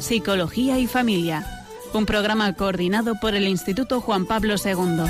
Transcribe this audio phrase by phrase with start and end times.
[0.00, 1.46] Psicología y Familia,
[1.92, 5.04] un programa coordinado por el Instituto Juan Pablo II.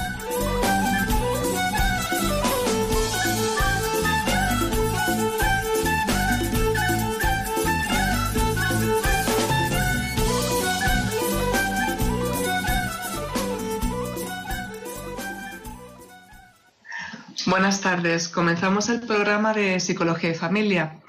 [17.47, 18.28] Buenas tardes.
[18.28, 21.00] Comenzamos el programa de Psicología y Familia.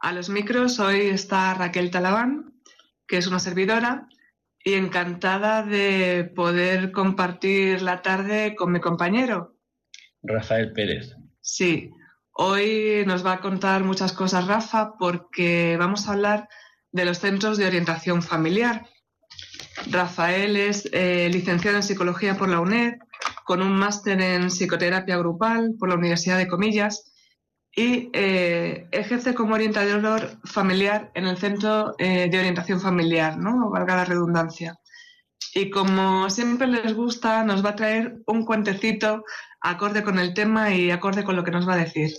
[0.00, 2.51] A los micros hoy está Raquel Talabán,
[3.12, 4.08] que es una servidora,
[4.64, 9.58] y encantada de poder compartir la tarde con mi compañero.
[10.22, 11.14] Rafael Pérez.
[11.42, 11.90] Sí,
[12.32, 16.48] hoy nos va a contar muchas cosas Rafa porque vamos a hablar
[16.90, 18.86] de los centros de orientación familiar.
[19.90, 22.94] Rafael es eh, licenciado en psicología por la UNED,
[23.44, 27.11] con un máster en psicoterapia grupal por la Universidad de Comillas
[27.74, 33.70] y eh, ejerce como orientador familiar en el Centro eh, de Orientación Familiar, ¿no?
[33.70, 34.78] Valga la redundancia.
[35.54, 39.24] Y como siempre les gusta, nos va a traer un cuentecito
[39.60, 42.10] acorde con el tema y acorde con lo que nos va a decir.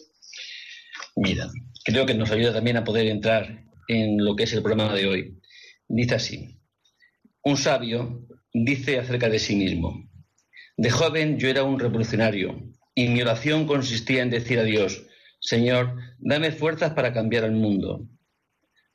[1.16, 1.48] Mira,
[1.84, 5.08] creo que nos ayuda también a poder entrar en lo que es el programa de
[5.08, 5.40] hoy.
[5.88, 6.60] Dice así,
[7.44, 10.10] un sabio dice acerca de sí mismo,
[10.78, 12.60] de joven yo era un revolucionario
[12.96, 15.06] y mi oración consistía en decir a Dios,
[15.44, 18.08] Señor, dame fuerzas para cambiar el mundo.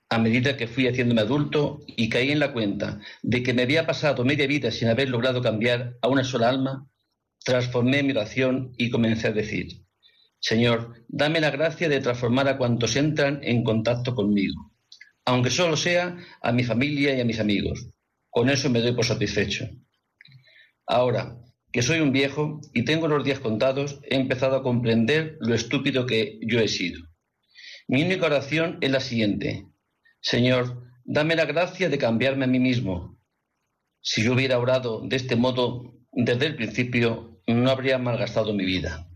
[0.08, 3.86] A medida que fui haciéndome adulto y caí en la cuenta de que me había
[3.86, 6.88] pasado media vida sin haber logrado cambiar a una sola alma,
[7.44, 9.84] transformé mi oración y comencé a decir,
[10.40, 14.72] Señor, dame la gracia de transformar a cuantos entran en contacto conmigo,
[15.26, 17.90] aunque solo sea a mi familia y a mis amigos.
[18.30, 19.68] Con eso me doy por satisfecho.
[20.86, 21.36] Ahora,
[21.72, 26.06] que soy un viejo y tengo los días contados, he empezado a comprender lo estúpido
[26.06, 27.00] que yo he sido.
[27.86, 29.66] Mi única oración es la siguiente.
[30.20, 33.18] Señor, dame la gracia de cambiarme a mí mismo.
[34.00, 39.08] Si yo hubiera orado de este modo desde el principio, no habría malgastado mi vida.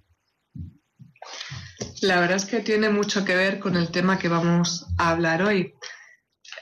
[2.01, 5.43] La verdad es que tiene mucho que ver con el tema que vamos a hablar
[5.43, 5.75] hoy.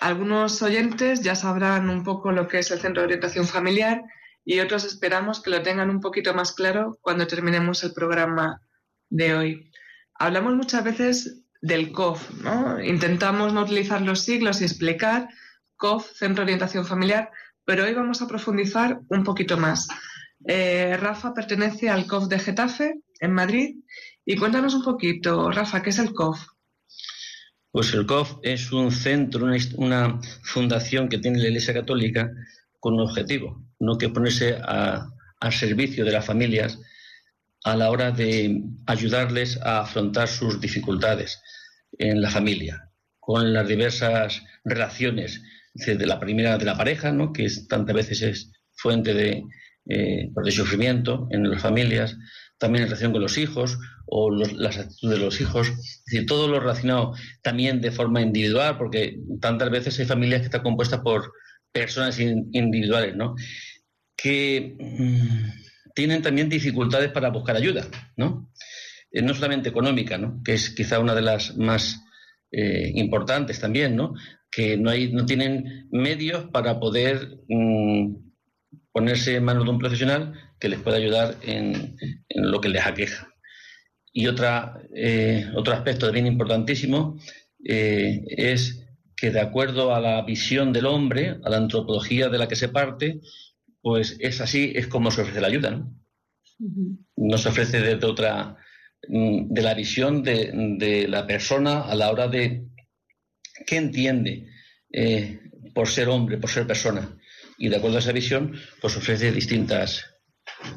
[0.01, 4.03] Algunos oyentes ya sabrán un poco lo que es el Centro de Orientación Familiar
[4.51, 8.61] y otros esperamos que lo tengan un poquito más claro cuando terminemos el programa
[9.09, 9.71] de hoy.
[10.13, 12.83] Hablamos muchas veces del COF, ¿no?
[12.83, 15.29] Intentamos no utilizar los siglos y explicar
[15.77, 17.31] COF, Centro de Orientación Familiar,
[17.65, 19.87] pero hoy vamos a profundizar un poquito más.
[20.45, 23.77] Eh, Rafa pertenece al COF de Getafe, en Madrid,
[24.25, 26.45] y cuéntanos un poquito, Rafa, ¿qué es el COF?
[27.71, 32.33] Pues el COF es un centro, una, una fundación que tiene la Iglesia Católica
[32.81, 36.79] con un objetivo, no que ponerse al servicio de las familias
[37.65, 41.41] a la hora de ayudarles a afrontar sus dificultades
[41.99, 45.43] en la familia, con las diversas relaciones
[45.75, 47.33] de la primera de la pareja, ¿no?
[47.33, 49.45] que tantas veces es fuente de,
[49.87, 52.17] eh, pues de sufrimiento en las familias,
[52.59, 56.49] también en relación con los hijos o las actitudes de los hijos, es decir, todo
[56.49, 61.33] lo relacionado también de forma individual, porque tantas veces hay familias que están compuestas por
[61.73, 63.37] personas individuales, ¿no?
[64.23, 67.87] Que mm, tienen también dificultades para buscar ayuda,
[68.17, 68.51] ¿no?
[69.13, 70.41] Eh, no solamente económica, ¿no?
[70.45, 72.03] Que es quizá una de las más
[72.53, 74.15] eh, importantes también, ¿no?
[74.51, 78.15] Que no, hay, no tienen medios para poder mm,
[78.93, 81.97] ponerse en manos de un profesional que les pueda ayudar en,
[82.35, 83.29] lo que les aqueja.
[84.13, 87.19] Y otra, eh, otro aspecto bien importantísimo
[87.63, 92.57] es que de acuerdo a la visión del hombre, a la antropología de la que
[92.57, 93.21] se parte,
[93.81, 95.97] pues es así, es como se ofrece la ayuda, ¿no?
[97.17, 98.57] No se ofrece desde otra,
[99.09, 102.67] mm, de la visión de, la persona a la hora de
[103.67, 104.49] qué entiende
[104.93, 105.41] eh,
[105.75, 107.17] por ser hombre, por ser persona.
[107.59, 110.05] Y de acuerdo a esa visión, pues ofrece distintas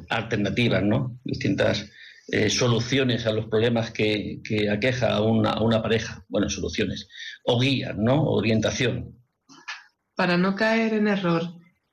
[0.10, 1.20] alternativas, ¿no?
[1.24, 1.90] Distintas
[2.28, 4.42] eh, soluciones a los problemas que,
[4.72, 7.08] aqueja a una, pareja, bueno, soluciones,
[7.46, 8.24] o guías, ¿no?
[8.24, 9.20] Orientación.
[10.16, 11.44] Para no caer en error,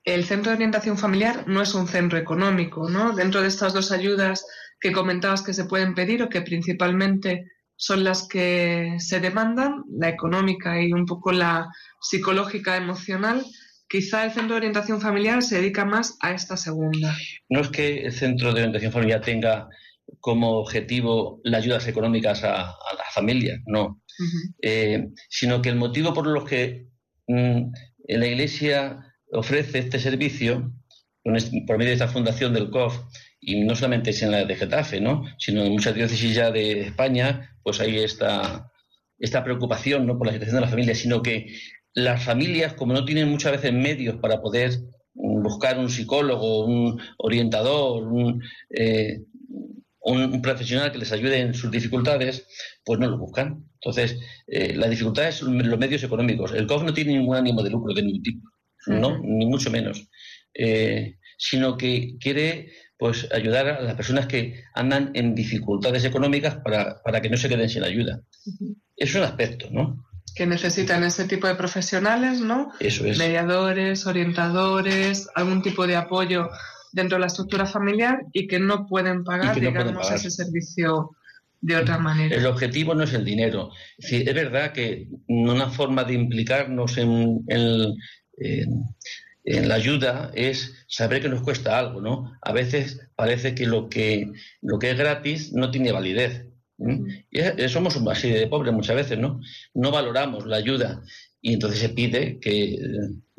[0.04, 3.12] el centro de orientación familiar no es un centro económico, ¿no?
[3.14, 4.46] Dentro de estas dos ayudas
[4.80, 7.44] que comentabas que se pueden pedir o que principalmente
[7.76, 11.68] son las que se demandan, la económica y un poco la
[12.00, 13.44] psicológica emocional,
[13.88, 17.14] quizá el centro de orientación familiar se dedica más a esta segunda.
[17.48, 19.68] No es que el centro de orientación familiar tenga
[20.20, 24.02] como objetivo las ayudas económicas a, las familias, no,
[24.62, 26.86] eh, sino que el motivo por los que
[27.28, 27.72] mm,
[28.08, 30.72] la Iglesia ofrece este servicio
[31.22, 32.98] por medio de esta fundación del COF,
[33.40, 35.24] y no solamente es en la de Getafe, ¿no?
[35.38, 38.70] sino en muchas diócesis ya de España, pues hay esta,
[39.18, 40.18] esta preocupación ¿no?
[40.18, 41.54] por la situación de la familia, sino que
[41.94, 44.70] las familias, como no tienen muchas veces medios para poder
[45.14, 48.04] mm, buscar un psicólogo, un orientador,
[48.70, 49.20] eh,
[50.02, 52.46] un, un, profesional que les ayude en sus dificultades,
[52.84, 53.64] pues no lo buscan.
[53.74, 56.52] Entonces, eh, la dificultad es los medios económicos.
[56.52, 58.48] El COF no tiene ningún ánimo de lucro de ningún tipo,
[58.86, 60.08] no, ni mucho menos,
[60.54, 67.02] eh, sino que quiere pues ayudar a las personas que andan en dificultades económicas para,
[67.02, 68.20] para que no se queden sin ayuda.
[68.96, 70.04] Es un aspecto, ¿no?
[70.34, 72.70] que necesitan ese tipo de profesionales, ¿no?
[72.78, 73.18] Eso es.
[73.18, 76.48] Mediadores, orientadores, algún tipo de apoyo
[76.92, 81.10] dentro de la estructura familiar y que no pueden pagar, digamos, ese servicio
[81.60, 82.34] de otra manera.
[82.34, 83.70] El objetivo no es el dinero.
[83.98, 87.94] Es, es verdad que una forma de implicarnos en, en,
[88.40, 92.32] en, la ayuda es saber que nos cuesta algo, ¿no?
[92.42, 96.46] A veces parece que lo que, lo que es gratis no tiene validez.
[97.30, 99.40] Y somos así de pobres muchas veces, ¿no?
[99.74, 101.02] No valoramos la ayuda
[101.42, 102.78] y entonces se pide que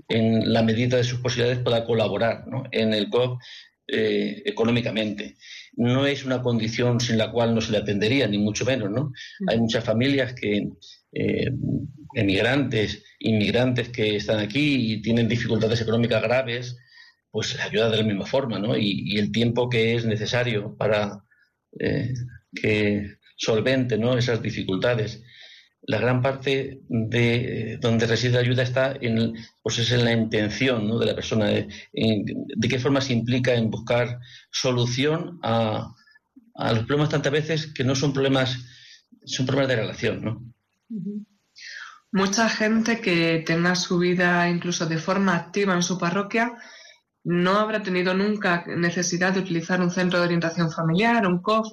[0.10, 3.40] en la medida de sus posibilidades pueda colaborar en el COP
[3.88, 5.38] eh, económicamente.
[5.76, 9.12] No es una condición sin la cual no se le atendería, ni mucho menos, ¿no?
[9.48, 10.70] Hay muchas familias que,
[11.14, 11.52] eh,
[12.14, 16.78] emigrantes, inmigrantes que están aquí y tienen dificultades económicas graves,
[17.32, 18.78] pues se ayuda de la misma forma, ¿no?
[18.78, 21.24] Y, el tiempo que es necesario para
[21.80, 22.14] eh,
[22.54, 24.18] que solvente ¿no?
[24.18, 25.24] esas dificultades.
[25.84, 29.34] La gran parte de donde reside la ayuda está en,
[29.64, 31.00] pues es en la intención ¿no?
[31.00, 31.68] de la persona, de,
[32.70, 34.20] qué forma se implica en buscar
[34.52, 35.92] solución a,
[36.54, 38.58] a, los problemas tantas veces que no son problemas,
[39.26, 40.24] son problemas de relación.
[40.24, 40.54] ¿no?
[42.12, 46.54] Mucha gente que tenga su vida incluso de forma activa en su parroquia
[47.24, 51.72] no habrá tenido nunca necesidad de utilizar un centro de orientación familiar, un COF,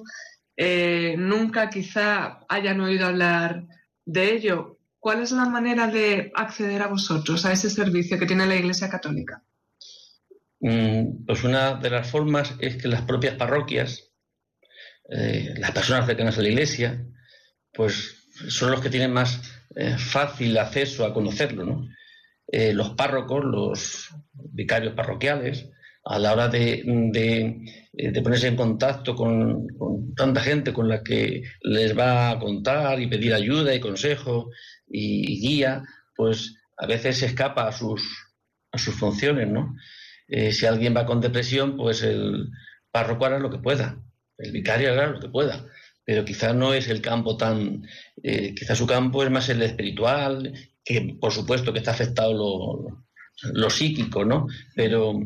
[0.55, 3.65] eh, nunca quizá hayan oído hablar
[4.05, 4.77] de ello.
[4.99, 8.89] ¿Cuál es la manera de acceder a vosotros, a ese servicio que tiene la Iglesia
[8.89, 9.43] Católica?
[10.59, 14.11] Mm, pues una de las formas es que las propias parroquias,
[15.09, 17.05] eh, las personas cercanas a la Iglesia,
[17.73, 18.15] pues
[18.49, 21.87] son los que tienen más eh, fácil acceso a conocerlo, ¿no?
[22.51, 25.69] los párrocos, los vicarios parroquiales,
[26.09, 26.81] a la hora de,
[27.93, 29.67] de, ponerse en contacto con,
[30.15, 34.49] tanta gente con la que les va a contar y pedir ayuda y consejo
[34.87, 35.83] y, guía,
[36.15, 38.01] pues a veces se escapa a sus,
[38.71, 39.75] a sus funciones, ¿no?
[40.27, 42.49] Eh, si alguien va con depresión, pues el
[42.91, 44.01] párroco hará lo que pueda,
[44.37, 45.65] el vicario hará lo que pueda,
[46.09, 47.87] pero quizás no es el campo tan,
[48.23, 50.51] eh, quizás su campo es más el espiritual,
[50.83, 53.05] que por supuesto que está afectado lo,
[53.53, 54.47] lo psíquico, ¿no?
[54.73, 55.21] Pero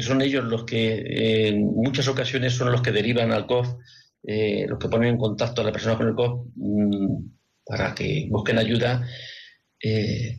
[0.00, 3.66] son ellos los que eh, en muchas ocasiones son los que derivan al COF,
[4.22, 7.16] eh, los que ponen en contacto a la persona con el COF mm,
[7.66, 9.04] para que busquen ayuda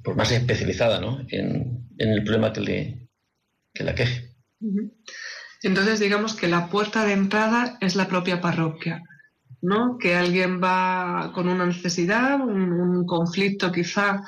[0.05, 1.19] por más especializada ¿no?
[1.29, 3.09] en, el problema que, le,
[3.73, 4.37] que la queje.
[5.63, 9.03] Entonces, digamos que la puerta de entrada es la propia parroquia,
[9.65, 9.97] ¿no?
[9.97, 14.21] Que alguien va con una necesidad, un, conflicto quizá,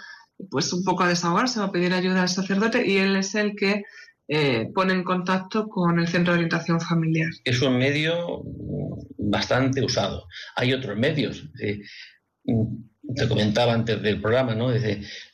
[0.49, 3.55] pues un poco a desahogarse, va a pedir ayuda al sacerdote y él es el
[3.55, 3.83] que
[4.27, 7.29] eh, pone en contacto con el centro de orientación familiar.
[7.43, 8.43] Es un medio
[9.17, 10.27] bastante usado.
[10.55, 11.49] Hay otros medios.
[11.55, 14.71] te comentaba antes del programa, ¿no?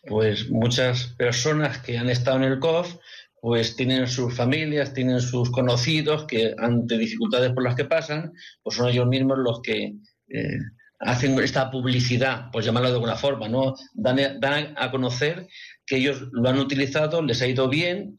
[0.07, 2.95] Pues muchas personas que han estado en el COF,
[3.43, 8.31] pues tienen sus familias, tienen sus conocidos que ante dificultades por las que pasan,
[8.63, 9.95] pues son ellos mismos los que
[10.29, 10.57] eh,
[10.99, 13.75] hacen esta publicidad, pues llamarlo de alguna forma, ¿no?
[13.95, 15.45] Dan, dan, a conocer
[15.85, 18.17] que ellos lo han utilizado, les ha ido bien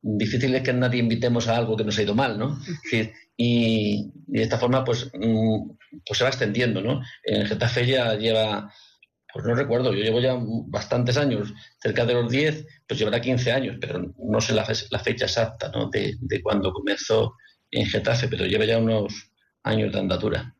[0.00, 2.58] difícil es que nadie invitemos a algo que nos ha ido mal, ¿no?
[3.36, 5.72] y, de esta forma, pues, mm,
[6.06, 7.02] pues se va extendiendo, ¿no?
[7.22, 8.72] En Getafe ya lleva,
[9.38, 13.52] pues no recuerdo, yo llevo ya bastantes años, cerca de los 10, pues llevará 15
[13.52, 15.88] años, pero no sé la, fecha exacta, ¿no?
[15.90, 17.36] De, de cuando comenzó
[17.70, 19.30] en Getafe, pero lleva ya unos
[19.62, 20.56] años de andadura.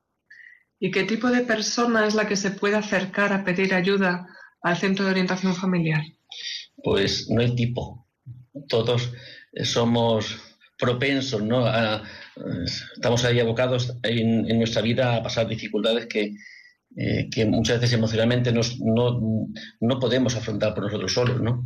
[0.79, 4.29] ¿Y qué tipo de persona es la que se puede acercar a pedir ayuda
[4.63, 6.05] al centro de orientación familiar?
[6.77, 8.07] Pues no hay tipo
[8.69, 9.13] todos
[9.53, 10.39] eh, somos
[10.79, 11.67] propensos, ¿no?
[12.95, 16.37] estamos ahí abocados en, nuestra vida a pasar dificultades que,
[16.97, 19.21] eh, que muchas veces emocionalmente nos, no,
[19.81, 21.65] no, podemos afrontar por nosotros solos, ¿no?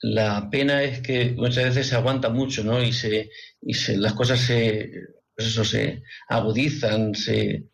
[0.00, 2.82] La pena es que muchas veces se aguanta mucho, ¿no?
[2.82, 3.30] Y, se,
[3.60, 4.90] y se, las cosas se,
[5.34, 7.64] pues eso, se agudizan, se,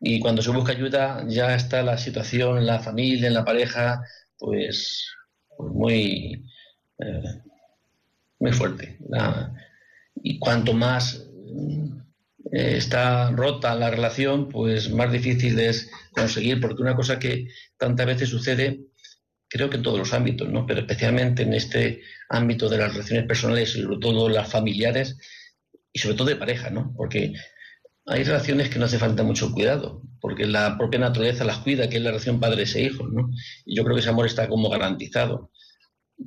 [0.00, 4.02] y cuando se busca ayuda ya está la situación en la familia, en la pareja,
[4.38, 5.10] pues,
[5.56, 6.44] pues muy...
[6.98, 7.42] Eh,
[8.44, 8.98] muy fuerte.
[10.16, 11.26] y cuanto más
[12.52, 18.06] eh, está rota la relación, pues más difícil es conseguir, porque una cosa que tantas
[18.06, 18.80] veces sucede,
[19.48, 20.66] creo que en todos los ámbitos, ¿no?
[20.66, 25.16] Pero especialmente en este ámbito de las relaciones personales y sobre todo las familiares
[25.92, 26.92] y sobre todo de pareja, ¿no?
[26.96, 27.34] Porque
[28.06, 31.96] hay relaciones que no hace falta mucho cuidado, porque la propia naturaleza las cuida, que
[31.96, 33.30] es la relación padres e hijos, ¿no?
[33.64, 35.50] Y yo creo que ese amor está como garantizado,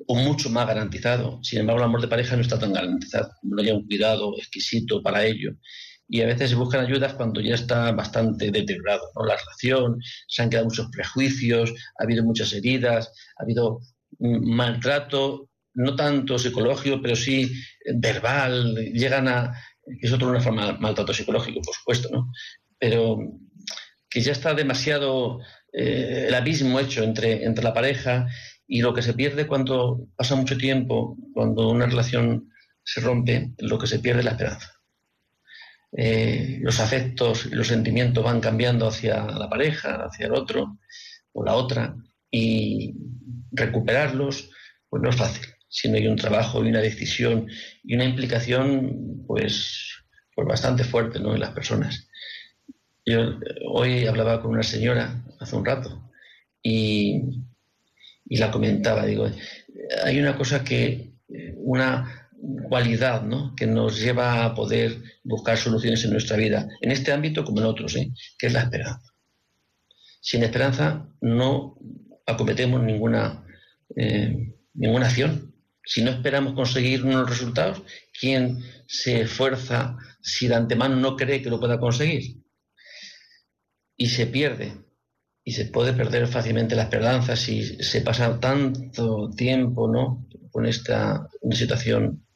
[0.07, 1.39] o mucho más garantizado.
[1.43, 5.01] Sin embargo, el amor de pareja no está tan garantizado, no hay un cuidado exquisito
[5.03, 5.51] para ello.
[6.09, 9.25] Y a veces buscan ayudas cuando ya está bastante deteriorado, ¿no?
[9.25, 13.79] La relación, se han quedado muchos prejuicios, ha habido muchas heridas, ha habido
[14.19, 17.51] maltrato, no tanto psicológico, pero sí
[17.93, 19.53] verbal, llegan a
[20.01, 22.31] es otra una forma de maltrato psicológico, por supuesto, ¿no?
[22.77, 23.17] Pero
[24.09, 25.39] que ya está demasiado
[25.73, 28.27] eh, el abismo hecho entre, entre la pareja
[28.67, 32.49] y lo que se pierde cuando pasa mucho tiempo, cuando una relación
[32.83, 34.76] se rompe, lo que se pierde es la esperanza.
[35.91, 40.79] Eh, los afectos y los sentimientos van cambiando hacia la pareja, hacia el otro
[41.33, 41.95] o la otra,
[42.29, 42.95] y
[43.51, 44.49] recuperarlos,
[44.89, 47.47] pues no es fácil si no hay un trabajo y una decisión
[47.83, 50.03] y una implicación, pues,
[50.33, 51.33] pues bastante fuerte ¿no?
[51.33, 52.09] en las personas.
[53.05, 53.39] Yo
[53.69, 56.09] hoy hablaba con una señora hace un rato
[56.61, 57.21] y,
[58.25, 59.29] y la comentaba, digo,
[60.03, 62.26] hay una cosa que, eh, una
[62.69, 63.55] cualidad ¿no?
[63.55, 67.65] que nos lleva a poder buscar soluciones en nuestra vida, en este ámbito como en
[67.65, 68.11] otros, ¿eh?
[68.37, 69.13] que es la esperanza.
[70.21, 71.77] Sin esperanza no
[72.25, 73.45] acometemos ninguna,
[74.73, 75.53] ninguna acción.
[75.85, 77.81] Si no esperamos conseguir unos resultados,
[78.19, 82.43] ¿quién se esfuerza si de antemano no cree que lo pueda conseguir?
[83.95, 84.73] Y se pierde.
[85.45, 90.27] Y se puede perder fácilmente la esperanza si se pasa tanto tiempo ¿no?
[90.51, 92.26] con esta situación,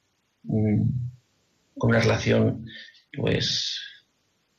[0.43, 2.65] con una relación,
[3.15, 3.79] pues,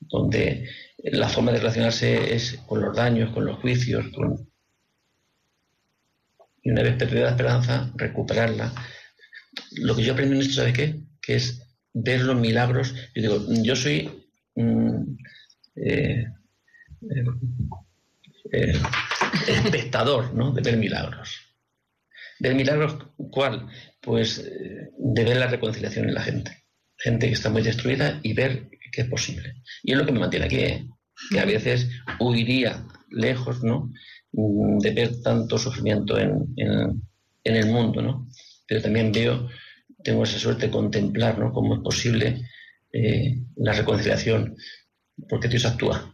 [0.00, 4.48] donde la forma de relacionarse es con los daños, con los juicios, con,
[6.62, 8.72] y una vez perdida la esperanza, recuperarla.
[9.72, 11.00] Lo que yo aprendí en esto, ¿sabe qué?
[11.20, 11.62] Que es
[11.92, 12.94] ver los milagros.
[13.14, 15.16] Yo digo, yo soy mm,
[15.76, 16.26] eh,
[17.02, 17.24] eh,
[18.52, 18.80] eh,
[19.48, 20.52] espectador ¿no?
[20.52, 21.41] de ver milagros.
[22.42, 22.96] ¿Ver milagros
[23.30, 23.68] cuál?
[24.00, 26.64] Pues de ver la reconciliación en la gente.
[26.96, 29.62] Gente que está muy destruida y ver que es posible.
[29.84, 30.90] Y es lo que me mantiene aquí,
[31.30, 33.92] que a veces huiría lejos, ¿no?
[34.32, 37.00] Mm, de ver tanto sufrimiento en,
[37.44, 38.28] el mundo, ¿no?
[38.66, 39.48] Pero también veo,
[40.02, 41.52] tengo esa suerte de contemplar, ¿no?
[41.52, 42.42] Cómo es posible
[42.92, 44.56] eh, la reconciliación,
[45.28, 46.11] porque Dios actúa.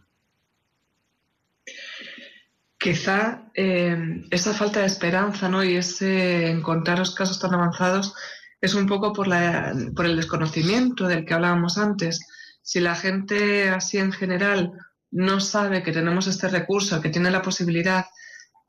[2.79, 5.63] Quizá eh, esa falta de esperanza, ¿no?
[5.63, 8.15] Y ese encontrar los casos tan avanzados
[8.61, 12.25] es un poco por, la, por el desconocimiento del que hablábamos antes.
[12.61, 14.71] Si la gente así en general
[15.11, 18.05] no sabe que tenemos este recurso, que tiene la posibilidad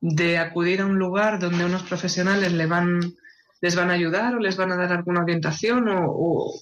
[0.00, 3.14] de acudir a un lugar donde unos profesionales le van,
[3.60, 6.52] les van a ayudar o les van a dar alguna orientación o,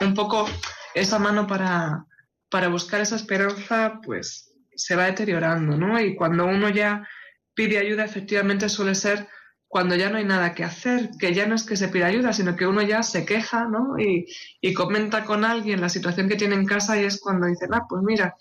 [0.00, 0.48] un poco
[0.94, 2.06] esa mano para,
[2.48, 4.49] para buscar esa esperanza, pues
[4.80, 6.00] se va deteriorando, ¿no?
[6.00, 7.06] Y cuando uno ya
[7.54, 9.28] pide ayuda, efectivamente suele ser
[9.68, 12.32] cuando ya no hay nada que hacer, que ya no es que se pida ayuda,
[12.32, 13.98] sino que uno ya se queja, ¿no?
[13.98, 14.26] Y,
[14.60, 17.86] y comenta con alguien la situación que tiene en casa y es cuando dice, ah,
[17.88, 18.36] pues mira,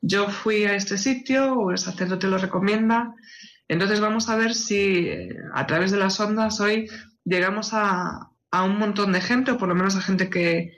[0.00, 3.14] yo fui a este sitio o el sacerdote lo recomienda.
[3.68, 6.88] Entonces vamos a ver si eh, a través de las ondas hoy
[7.24, 10.72] llegamos a, un montón de gente, o por lo menos a gente que,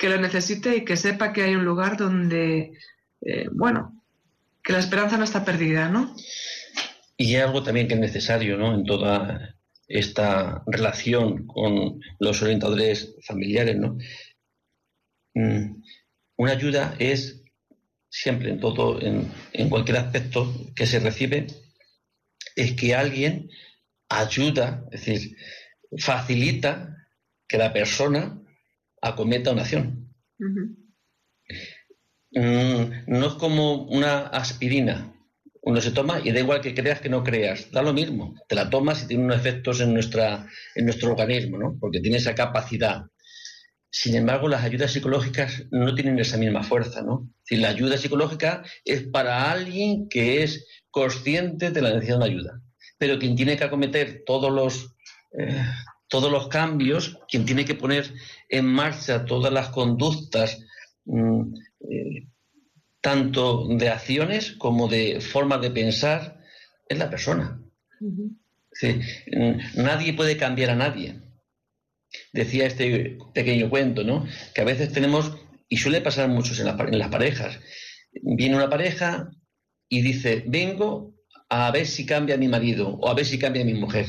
[0.00, 2.72] lo necesite y que sepa que hay un lugar donde,
[3.20, 3.97] eh, bueno,
[4.68, 6.14] que la esperanza no está perdida, ¿no?
[7.16, 8.74] Y algo también que es necesario, ¿no?
[8.74, 9.56] En toda
[9.86, 13.96] esta relación con los orientadores familiares, ¿no?
[15.32, 15.82] Mm,
[16.36, 17.42] una ayuda es
[18.10, 21.46] siempre en todo, en, cualquier aspecto que se recibe,
[22.54, 23.48] es que alguien
[24.10, 25.34] ayuda, es decir,
[25.96, 26.94] facilita
[27.48, 28.38] que la persona
[29.00, 30.14] acometa una acción.
[32.38, 35.14] No es como una aspirina.
[35.62, 38.34] Uno se toma y da igual que creas que no creas, da lo mismo.
[38.48, 41.76] Te la tomas y tiene unos efectos en, nuestra, en nuestro organismo, ¿no?
[41.78, 43.02] porque tiene esa capacidad.
[43.90, 47.30] Sin embargo, las ayudas psicológicas no tienen esa misma fuerza, ¿no?
[47.50, 52.62] La ayuda psicológica es para alguien que es consciente de la necesidad de una ayuda.
[52.98, 54.94] Pero quien tiene que acometer todos los,
[55.38, 55.64] eh,
[56.08, 58.12] todos los cambios, quien tiene que poner
[58.50, 60.58] en marcha todas las conductas,
[61.06, 61.54] mm,
[61.90, 62.28] eh,
[63.00, 66.40] tanto de acciones como de forma de pensar,
[66.88, 67.60] es la persona.
[69.74, 71.20] nadie puede cambiar a nadie
[72.32, 74.26] decía este pequeño cuento, ¿no?
[74.54, 75.32] Que a veces tenemos,
[75.68, 77.58] y suele pasar mucho en, las parejas,
[78.12, 79.30] viene una pareja
[79.88, 81.14] y dice, vengo
[81.48, 84.06] a ver si cambia mi marido o a ver si cambia mi mujer.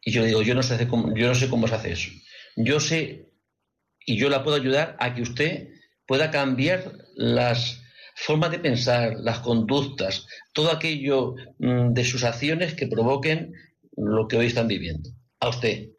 [0.00, 2.10] Y yo le digo, yo no sé cómo, yo no sé cómo se hace eso.
[2.56, 3.28] Yo sé
[4.04, 5.68] y yo la puedo ayudar a que usted
[6.06, 7.82] pueda cambiar las
[8.14, 13.52] formas de pensar, las conductas, todo aquello mm, de sus acciones que provoquen
[13.96, 15.10] lo que hoy están viviendo.
[15.40, 15.90] A usted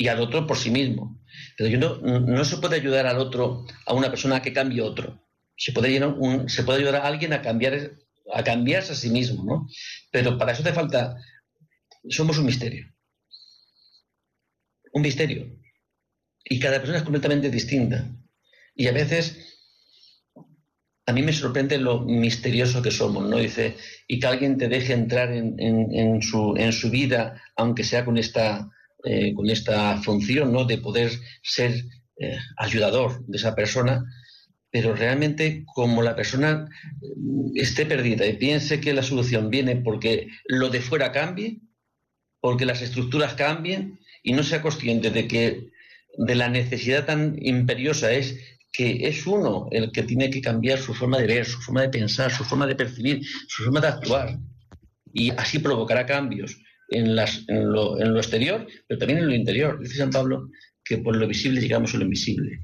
[0.00, 1.20] y al otro por sí mismo.
[1.58, 5.26] Pero yo no, no se puede ayudar al otro, a una persona que cambie otro.
[5.56, 7.98] Se puede, ayudar a alguien a cambiar
[8.32, 9.68] a cambiarse a sí mismo, ¿no?
[10.10, 11.16] Pero para eso hace falta,
[12.08, 12.86] somos un misterio.
[14.92, 15.58] Un misterio.
[16.44, 18.08] Y cada persona es completamente distinta.
[18.80, 19.36] Y a veces
[21.04, 23.36] a mí me sorprende lo misterioso que somos, ¿no?
[23.36, 23.76] Dice,
[24.08, 28.70] y que alguien te deje entrar en, su, en su, vida, aunque sea con esta,
[29.04, 30.64] eh, con esta función, ¿no?
[30.64, 31.10] De poder
[31.42, 31.74] ser
[32.16, 34.02] eh, ayudador de esa persona,
[34.70, 36.66] pero realmente como la persona
[37.16, 41.60] mm, esté perdida y piense que la solución viene porque lo de fuera cambie,
[42.40, 45.68] porque las estructuras cambien y no sea consciente de que
[46.16, 48.38] de la necesidad tan imperiosa es
[48.72, 51.88] que es uno el que tiene que cambiar su forma de ver, su forma de
[51.88, 54.38] pensar, su forma de percibir, su forma de actuar.
[55.12, 56.56] Y así provocará cambios
[56.88, 59.80] en, lo exterior, pero también en lo interior.
[59.80, 60.50] Dice San Pablo
[60.84, 62.60] que por lo visible llegamos a lo invisible.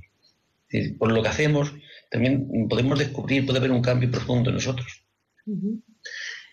[0.99, 1.73] Por lo que hacemos,
[2.11, 5.05] también podemos descubrir, puede haber un cambio profundo en nosotros.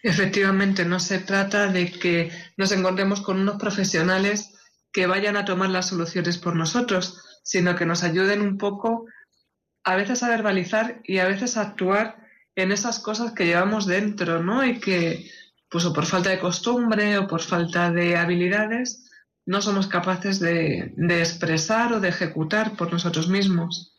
[0.03, 4.53] Efectivamente, no se trata de que nos encontremos con unos profesionales
[4.91, 9.05] que vayan a tomar las soluciones por nosotros, sino que nos ayuden un poco
[9.83, 12.17] a veces a verbalizar y a veces a actuar
[12.55, 14.65] en esas cosas que llevamos dentro, ¿no?
[14.65, 15.29] Y que,
[15.69, 19.09] pues o por falta de costumbre o por falta de habilidades,
[19.45, 23.93] no somos capaces de, de expresar o de ejecutar por nosotros mismos.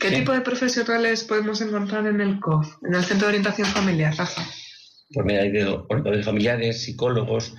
[0.00, 4.14] ¿Qué tipo de profesionales podemos encontrar en el COF, en el Centro de Orientación Familiar,
[4.16, 4.42] Rafa?
[5.12, 7.54] Pues mira, hay orientadores familiares, psicólogos,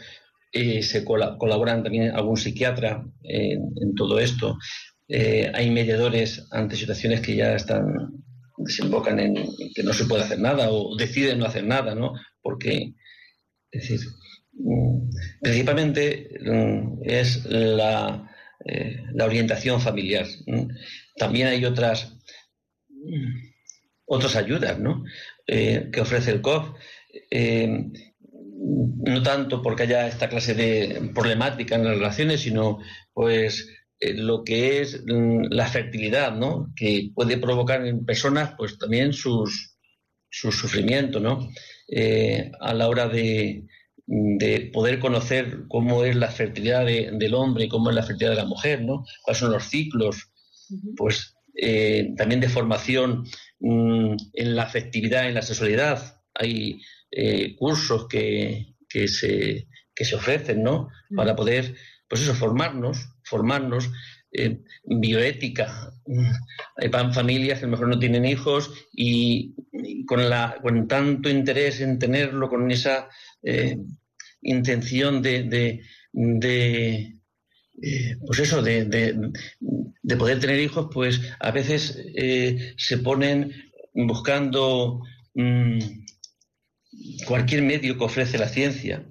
[0.52, 4.58] eh, se colaboran también algún psiquiatra en, todo esto.
[5.14, 8.24] Eh, hay mediadores ante situaciones que ya están
[8.58, 9.36] desembocan en
[9.74, 12.14] que no se puede hacer nada o deciden no hacer nada, ¿no?
[12.42, 12.94] Porque,
[13.72, 14.00] es decir,
[14.54, 15.10] mm,
[15.42, 18.32] principalmente mm, es la,
[18.66, 20.28] eh, la orientación familiar.
[21.18, 22.14] También hay otras
[24.06, 25.04] otras ayudas ¿no?
[25.48, 26.76] Eh, que ofrece el COF.
[27.30, 27.92] Eh,
[29.04, 32.80] no tanto porque haya esta clase de problemática en las relaciones, sino
[33.14, 33.68] pues
[34.02, 36.72] lo que es mm, la fertilidad, ¿no?
[36.76, 39.78] que puede provocar en personas pues también sus,
[40.30, 41.50] su sufrimiento, ¿no?
[42.62, 43.66] a la hora de,
[44.08, 48.42] de, poder conocer cómo es la fertilidad del hombre y cómo es la fertilidad de
[48.42, 49.04] la mujer, ¿no?
[49.24, 50.32] cuáles son los ciclos,
[50.96, 53.26] pues eh, también de formación
[53.60, 56.22] mm, en la afectividad, en la sexualidad.
[56.34, 60.90] Hay eh, cursos que, que, se, que se ofrecen, ¿no?
[61.16, 61.76] Para poder,
[62.08, 63.90] pues eso, formarnos, formarnos.
[64.34, 65.94] Eh, bioética.
[66.78, 69.54] Hay familias que a lo mejor no tienen hijos y,
[70.08, 73.10] con, la, con tanto interés en tenerlo, con esa
[74.42, 75.82] intención de,
[76.14, 77.22] de
[77.82, 83.52] eh, pues eso, de, de, poder tener hijos, pues a veces eh, se ponen
[83.94, 85.02] buscando
[85.34, 85.80] mm,
[87.26, 89.06] cualquier medio que ofrece la ciencia.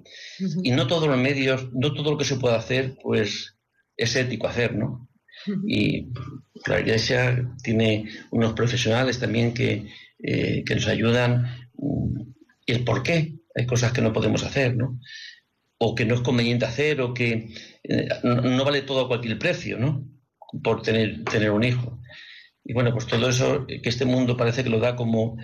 [0.63, 3.55] Y no todos los medios, no todo lo que se puede hacer, pues
[3.95, 5.09] es ético hacer, ¿no?
[5.67, 6.09] Y
[6.67, 9.87] la Iglesia tiene unos profesionales también que,
[10.19, 11.69] eh, que nos ayudan.
[11.73, 12.21] Mm,
[12.65, 13.35] ¿Y el por qué?
[13.55, 14.99] Hay cosas que no podemos hacer, ¿no?
[15.83, 17.49] o que no es conveniente hacer o que
[17.83, 20.07] eh, no, vale todo a cualquier precio, ¿no?
[20.63, 21.99] Por tener, tener un hijo.
[22.63, 25.37] Y bueno, pues todo eso que este mundo parece que lo da como,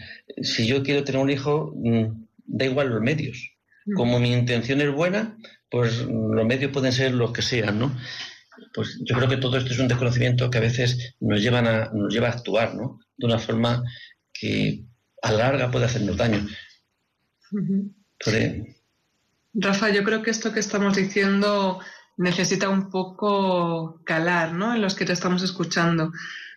[0.43, 3.51] si yo quiero tener un hijo, mm, da igual los medios.
[3.95, 5.37] Como mi intención es buena,
[5.71, 7.97] pues los medios pueden ser los que sean, ¿no?
[8.73, 11.89] Pues yo creo que todo esto es un desconocimiento que a veces nos, llevan a,
[11.93, 12.99] nos lleva a actuar, ¿no?
[13.17, 13.83] De una forma
[14.33, 14.83] que
[15.21, 16.47] a la larga puede hacernos daño.
[19.53, 21.79] Rafa, yo creo que esto que estamos diciendo
[22.17, 24.73] necesita un poco calar, ¿no?
[24.73, 26.11] En los que te estamos escuchando.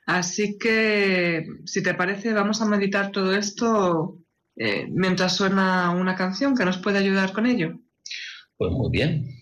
[0.07, 4.19] Así que, si te parece, vamos a meditar todo esto
[4.57, 7.79] eh, mientras suena una canción que nos puede ayudar con ello.
[8.57, 9.40] Pues muy bien.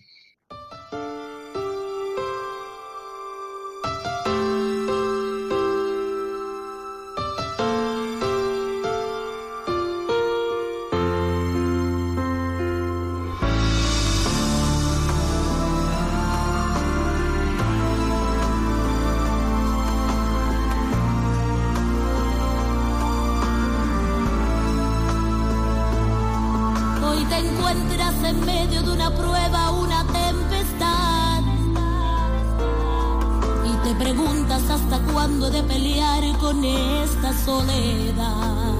[36.59, 38.73] Con esta soledad.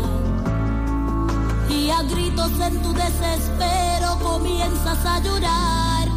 [1.70, 6.08] Y a gritos en tu desespero comienzas a llorar.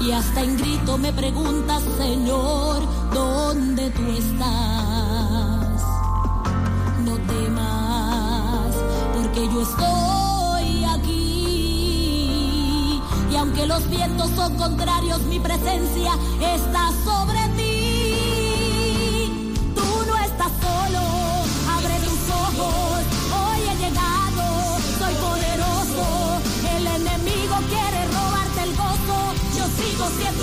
[0.00, 5.82] Y hasta en grito me preguntas, Señor, ¿dónde tú estás?
[7.04, 8.74] No temas,
[9.14, 12.22] porque yo estoy aquí.
[13.30, 17.61] Y aunque los vientos son contrarios, mi presencia está sobre ti.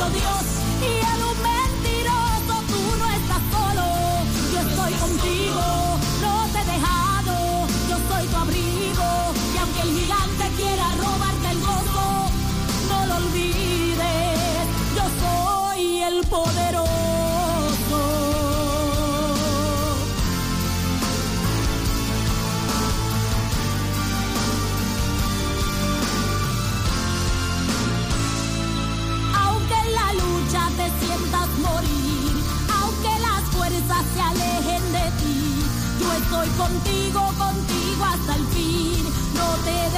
[0.09, 0.48] Radio
[36.47, 39.03] contigo, contigo hasta el fin.
[39.35, 39.89] No te he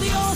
[0.00, 0.27] the old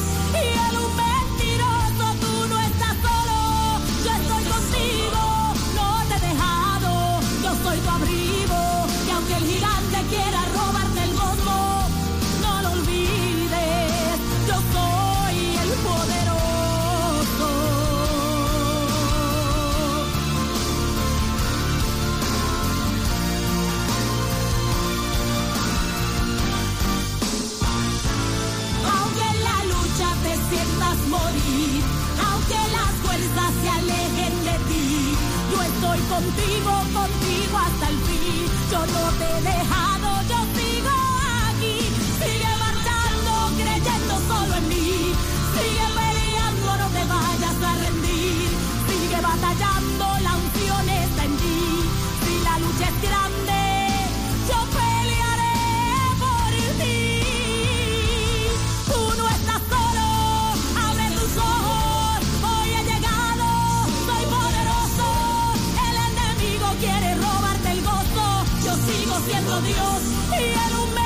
[36.37, 36.61] estoy
[36.93, 38.47] contigo, hasta el fin.
[38.71, 39.43] Yo no te he
[70.01, 71.02] siendo Dios y él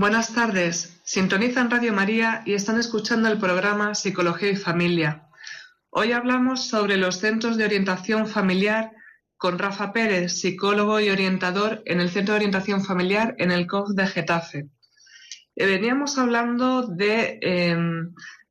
[0.00, 0.98] Buenas tardes.
[1.04, 5.28] Sintonizan Radio María y están escuchando el programa Psicología y Familia.
[5.90, 8.92] Hoy hablamos sobre los centros de orientación familiar
[9.36, 13.90] con Rafa Pérez, psicólogo y orientador en el Centro de Orientación Familiar en el COF
[13.90, 14.70] de Getafe.
[15.54, 17.76] Eh, veníamos hablando de eh,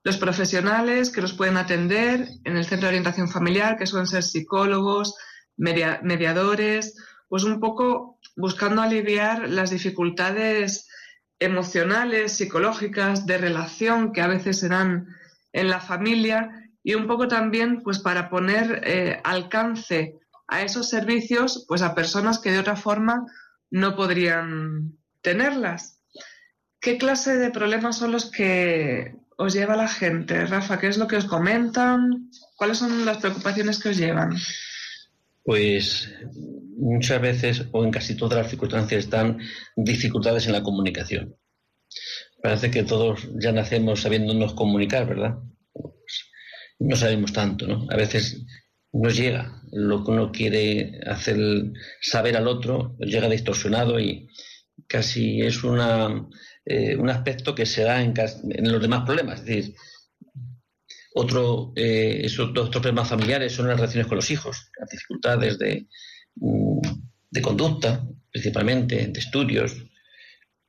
[0.04, 4.22] los profesionales que los pueden atender en el Centro de Orientación Familiar, que suelen ser
[4.22, 5.16] psicólogos,
[5.58, 6.96] media- mediadores,
[7.28, 10.86] pues un poco buscando aliviar las dificultades
[11.40, 15.08] emocionales, psicológicas, de relación que a veces se dan
[15.54, 20.16] en la familia y un poco también pues para poner eh, alcance
[20.48, 23.26] a esos servicios pues a personas que de otra forma
[23.72, 26.02] no podrían tenerlas.
[26.80, 30.80] ¿Qué clase de problemas son los que os lleva la gente, Rafa?
[30.80, 32.30] ¿Qué es lo que os comentan?
[32.56, 34.36] ¿Cuáles son las preocupaciones que os llevan?
[35.44, 36.12] Pues
[36.80, 39.40] muchas veces o en casi todas las circunstancias están
[39.76, 41.36] dificultades en la comunicación.
[42.42, 45.40] Parece que todos ya nacemos sabiéndonos comunicar, ¿verdad?
[45.74, 46.30] Pues
[46.80, 47.86] no sabemos tanto, ¿no?
[47.90, 48.46] A veces
[48.94, 51.38] nos llega lo que uno quiere hacer
[52.02, 54.30] saber al otro, llega distorsionado y,
[54.88, 56.28] casi es una,
[56.66, 59.42] eh, un aspecto que se da en, en, los demás problemas.
[59.42, 59.76] Es decir,
[61.14, 65.88] otro, eh, esos otros problemas familiares son las relaciones con los hijos, las dificultades de,
[66.40, 69.76] de conducta, principalmente, de estudios,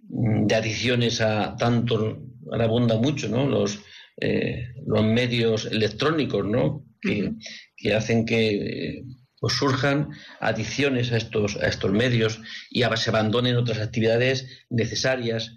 [0.09, 3.47] mm, de adicciones a tanto, ahora abunda mucho, ¿no?
[3.47, 3.81] Los,
[4.21, 6.85] eh, los medios electrónicos, ¿no?
[7.01, 7.33] Que,
[7.77, 9.05] que hacen que
[9.41, 15.57] pues surjan adicciones a estos, a estos medios y se abandonen otras actividades necesarias,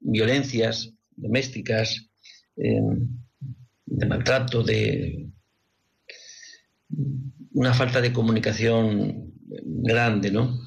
[0.00, 2.10] violencias domésticas,
[2.56, 3.08] em,
[3.86, 5.30] de maltrato, de
[7.52, 9.31] una falta de comunicación
[9.64, 10.58] grande, ¿no?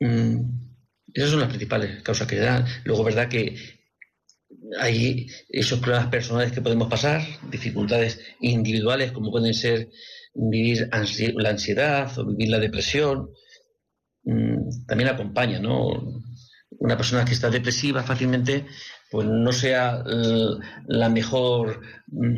[0.00, 0.66] Mm,
[1.12, 2.64] esas son las principales causas que dan.
[2.84, 3.56] Luego, verdad que
[4.78, 9.90] hay esos problemas personales que podemos pasar, dificultades individuales como pueden ser
[10.34, 13.30] vivir la ansiedad o vivir la depresión,
[14.24, 16.22] mm, también acompaña, ¿no?
[16.78, 18.66] Una persona que está depresiva fácilmente,
[19.10, 20.02] pues no sea
[20.88, 22.36] la mejor mm,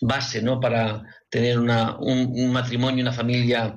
[0.00, 0.60] base, ¿no?
[0.60, 3.76] Para tener una, un, matrimonio, una familia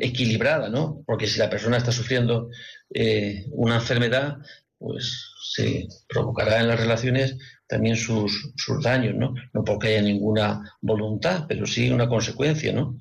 [0.00, 1.02] equilibrada, ¿no?
[1.06, 2.48] Porque si la persona está sufriendo
[2.92, 4.38] eh, una enfermedad,
[4.78, 7.36] pues se provocará en las relaciones
[7.66, 9.34] también sus, sus daños, ¿no?
[9.52, 12.98] No porque haya ninguna voluntad, pero sí una consecuencia, ¿no?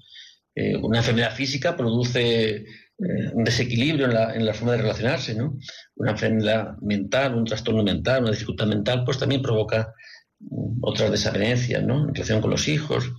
[0.56, 2.66] Eh, una enfermedad física produce
[3.00, 5.58] eh, un desequilibrio en la, en la, forma de relacionarse, ¿no?
[5.96, 9.94] Una enfermedad mental, un trastorno mental, una dificultad mental, pues también provoca
[10.40, 12.08] mm, otras desavenencias, ¿no?
[12.08, 13.12] En relación con los hijos.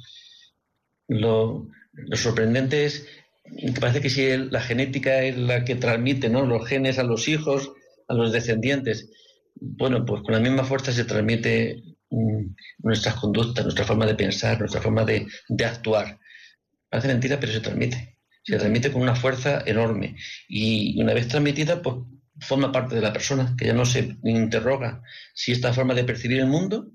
[1.06, 1.68] Lo,
[2.14, 3.06] sorprendente es
[3.80, 6.44] parece que si la genética es la que transmite, ¿no?
[6.44, 7.72] Los genes a los hijos,
[8.08, 9.10] a los descendientes,
[9.60, 14.58] bueno, pues con la misma fuerza se transmite mm, nuestras conductas, nuestra forma de pensar,
[14.58, 15.26] nuestra forma de,
[15.64, 16.18] actuar.
[16.88, 18.18] Parece mentira, pero se transmite.
[18.42, 20.16] Se transmite con una fuerza enorme.
[20.48, 21.96] Y una vez transmitida, pues
[22.40, 25.02] forma parte de la persona, que ya no se interroga
[25.34, 26.92] si esta forma de percibir el mundo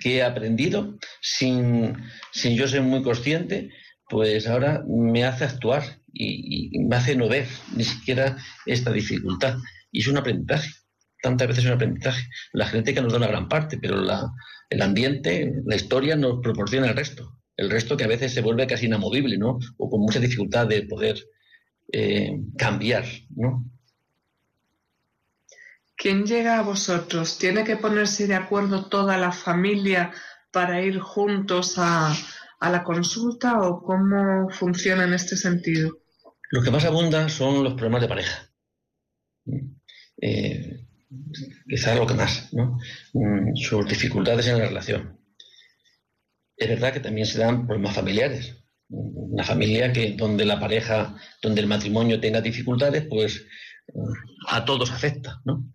[0.00, 1.96] que he aprendido sin,
[2.32, 3.70] sin yo ser muy consciente,
[4.08, 9.56] pues ahora me hace actuar y, me hace no ver ni siquiera esta dificultad.
[9.90, 10.70] Y es un aprendizaje
[11.26, 12.28] tantas veces un aprendizaje.
[12.52, 14.00] La genética nos da una gran parte, pero
[14.70, 17.40] el ambiente, la historia nos proporciona el resto.
[17.56, 19.58] El resto que a veces se vuelve casi inamovible, ¿no?
[19.78, 21.16] O con mucha dificultad de poder
[21.92, 23.64] eh, cambiar, ¿no?
[25.96, 27.38] ¿Quién llega a vosotros?
[27.38, 30.12] ¿Tiene que ponerse de acuerdo toda la familia
[30.52, 32.14] para ir juntos a,
[32.60, 35.98] a la consulta o cómo funciona en este sentido?
[36.50, 38.50] Lo que más abunda son los problemas de pareja.
[40.20, 40.86] Eh,
[41.68, 42.78] quizá lo que más, ¿no?
[43.12, 45.18] Mm, sus dificultades en la relación.
[46.56, 48.56] Es verdad que también se dan problemas familiares.
[48.88, 53.44] Una familia que donde la pareja, donde el matrimonio tenga dificultades, pues
[53.92, 54.12] mm,
[54.48, 55.72] a todos afecta, ¿no?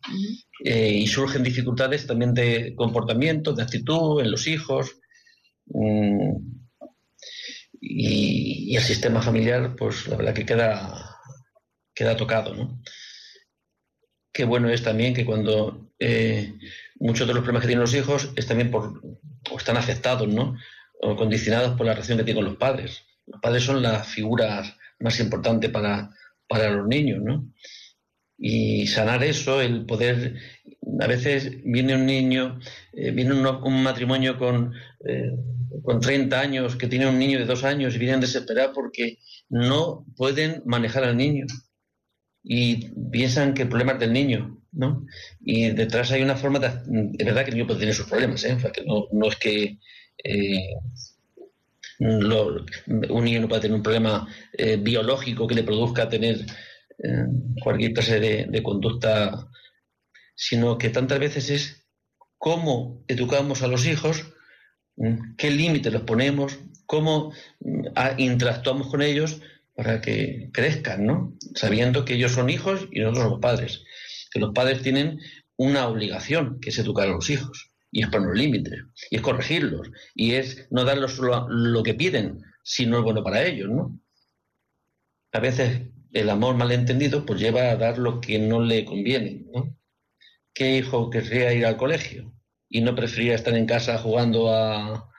[0.64, 5.00] Eh, y surgen dificultades también de comportamiento, de actitud en los hijos.
[5.66, 6.61] Mm,
[7.82, 11.20] y, el sistema familiar, pues la verdad que queda,
[11.94, 12.82] queda tocado, ¿no?
[14.32, 16.54] Qué bueno es también que cuando eh,
[17.00, 19.02] muchos de los problemas que tienen los hijos es también por,
[19.52, 20.56] o están afectados, ¿no?
[21.02, 23.04] O condicionados por la relación que tienen los padres.
[23.26, 26.12] Los padres son las figuras más importantes para,
[26.48, 27.52] para los niños, ¿no?
[28.44, 30.36] Y sanar eso, el poder.
[31.00, 32.60] A veces viene un niño,
[32.92, 34.74] eh, viene un, matrimonio con,
[35.06, 35.32] eh,
[35.84, 40.06] con 30 años que tiene un niño de dos años y vienen desesperados porque no
[40.18, 41.46] pueden manejar al niño
[42.44, 45.06] y piensan que el problema es del niño, ¿no?
[45.40, 46.68] Y detrás hay una forma de...
[47.18, 48.58] Es verdad que el niño puede tener sus problemas, ¿eh?
[48.74, 49.78] que no, no, es que
[50.24, 50.74] eh,
[52.00, 56.40] un niño no puede tener un problema eh, biológico que le produzca tener
[57.62, 59.48] cualquier clase de, conducta,
[60.36, 61.88] sino que tantas veces es
[62.38, 64.34] cómo educamos a los hijos,
[65.38, 69.42] qué límites los ponemos, cómo mm, interactuamos con ellos
[69.74, 71.38] para que crezcan, ¿no?
[71.56, 73.84] Sabiendo que ellos son hijos y nosotros somos padres.
[74.30, 75.20] Que los padres tienen
[75.58, 79.90] una obligación, que es educar a los hijos, y es poner límites, y es corregirlos,
[80.16, 84.00] y es no darles solo lo que piden, si no es bueno para ellos, ¿no?
[85.34, 89.78] A veces el amor malentendido pues lleva a dar lo que no le conviene, ¿no?
[90.54, 92.34] ¿Qué hijo querría ir al colegio
[92.70, 95.10] y no prefería estar en casa jugando a,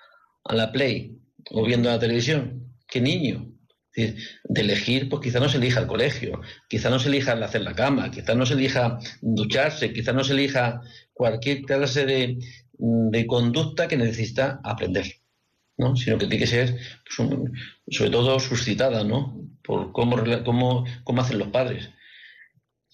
[0.45, 1.19] a la Play
[1.51, 2.77] o viendo la televisión?
[2.87, 3.49] ¿Qué niño?
[3.95, 7.61] de elegir, pues quizá no se elija el colegio, quizá no se elija el hacer
[7.61, 10.81] la cama, quizá no se elija ducharse, quizá no se elija
[11.13, 15.22] cualquier clase de conducta que necesita aprender,
[15.83, 15.97] ¿no?
[15.97, 17.29] Sino que tiene que ser, pues,
[17.91, 19.49] sobre todo, suscitada, ¿no?
[19.63, 21.91] Por cómo, cómo, cómo hacen los padres.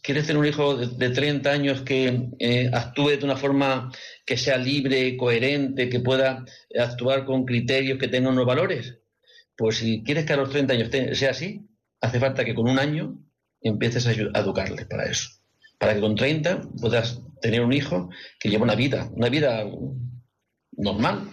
[0.02, 3.92] ¿Quieres tener un hijo de, 30 años que eh, actúe de una forma
[4.24, 6.44] que sea libre, coherente, que pueda
[6.78, 9.00] actuar con criterios que tengan unos valores?
[9.56, 11.68] Pues si quieres que a los 30 años sea así,
[12.00, 13.18] hace falta que con un año
[13.60, 15.28] empieces a, educarle para eso.
[15.78, 19.64] Para que con 30 puedas tener un hijo que lleve una vida, una vida
[20.72, 21.28] normal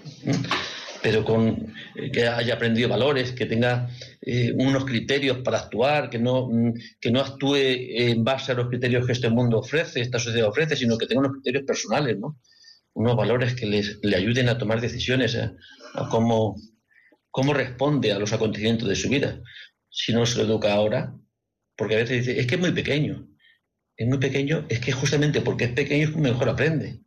[1.06, 3.88] pero con eh, que haya aprendido valores, que tenga
[4.24, 8.70] eh, unos criterios para actuar, que no, mm, que no actúe en base a los
[8.70, 12.40] criterios que este mundo ofrece, esta sociedad ofrece, sino que tenga unos criterios personales, ¿no?
[12.94, 15.52] unos valores que les, le ayuden a tomar decisiones, ¿eh?
[15.94, 16.56] a cómo,
[17.30, 19.44] cómo responde a los acontecimientos de su vida.
[19.88, 21.14] Si no se lo educa ahora,
[21.78, 23.28] porque a veces dice, es que es muy pequeño.
[23.96, 27.05] Es muy pequeño, es que justamente porque es pequeño es como mejor aprende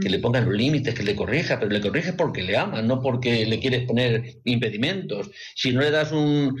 [0.00, 3.00] que le pongan los límites, que le corrija, pero le corrige porque le ama, no
[3.00, 5.30] porque le quieres poner impedimentos.
[5.54, 6.56] Si no le das un,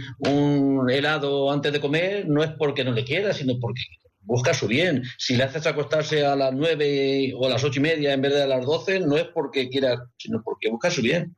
[0.90, 3.82] helado antes de comer, no es porque no le quieras, sino porque
[4.20, 5.02] busca su bien.
[5.18, 8.34] Si le haces acostarse a las nueve o a las ocho y media en vez
[8.34, 11.36] de a las doce, no es porque quieras, sino porque busca su bien.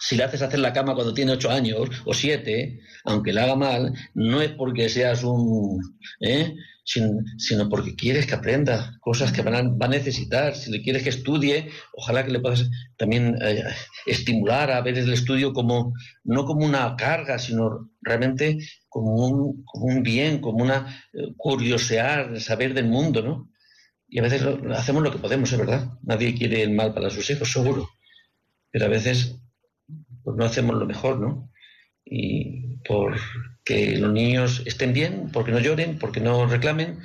[0.00, 3.54] Si le haces hacer la cama cuando tiene ocho años o siete, aunque le haga
[3.54, 5.80] mal, no es porque seas un...
[6.20, 6.54] ¿eh?
[6.84, 10.54] Sino, porque quieres que aprenda cosas que van va a, necesitar.
[10.54, 13.62] Si le quieres que estudie, ojalá que le puedas también eh,
[14.06, 15.92] estimular a ver el estudio como
[16.24, 22.40] no como una carga, sino realmente como un, como un bien, como una eh, curiosear,
[22.40, 23.50] saber del mundo, ¿no?
[24.08, 24.42] Y a veces
[24.74, 25.88] hacemos lo que podemos, es verdad.
[26.02, 27.88] Nadie quiere el mal para sus hijos, seguro.
[28.70, 29.38] Pero a veces
[30.22, 31.50] pues no hacemos lo mejor, ¿no?
[32.04, 33.16] Y por
[33.64, 37.00] que los niños estén bien, porque no lloren, porque no reclamen,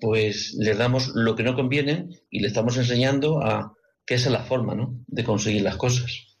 [0.00, 3.74] pues les damos lo que no conviene y le estamos enseñando a
[4.06, 5.04] que esa es la forma ¿no?
[5.06, 6.36] de conseguir las cosas.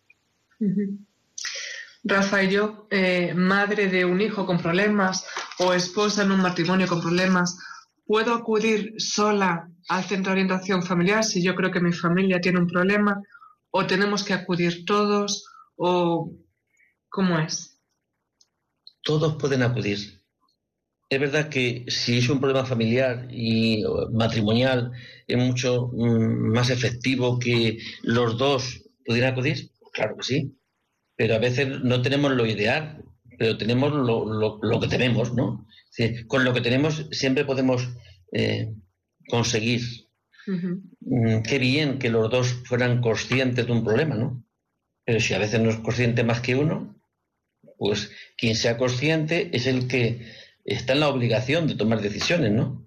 [2.02, 5.26] Y yo, eh, madre de un hijo con problemas
[5.58, 7.58] o esposa en un matrimonio con problemas,
[8.06, 12.58] ¿puedo acudir sola al centro de orientación familiar si yo creo que mi familia tiene
[12.58, 13.22] un problema?
[13.70, 15.44] ¿O tenemos que acudir todos?
[15.76, 16.32] ¿O
[17.08, 17.69] cómo es?
[19.02, 20.20] Todos pueden acudir.
[21.08, 23.82] Es verdad que si es un problema familiar y
[24.12, 24.92] matrimonial
[25.26, 30.56] es mucho mm, más efectivo que los dos pudieran acudir, claro que sí,
[31.16, 33.04] pero a veces no tenemos lo ideal,
[33.38, 35.66] pero tenemos lo, que tenemos, ¿no?
[36.28, 37.88] con lo que tenemos siempre podemos
[38.32, 38.72] eh,
[39.28, 39.82] conseguir.
[40.46, 44.44] Mm, qué bien que los dos fueran conscientes de un problema, ¿no?
[45.04, 46.99] Pero si a veces no es consciente más que uno,
[47.80, 50.30] pues quien sea consciente es el que
[50.66, 52.84] está en la obligación de tomar decisiones, ¿no?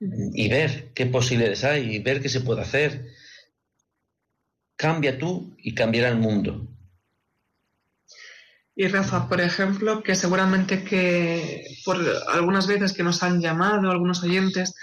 [0.00, 3.06] Y ver qué posibilidades hay, y ver qué se puede hacer.
[4.74, 6.66] Cambia tú y cambiará el mundo.
[8.74, 11.98] Y Rafa, por ejemplo, que seguramente que por
[12.30, 14.74] algunas veces que nos han llamado algunos oyentes,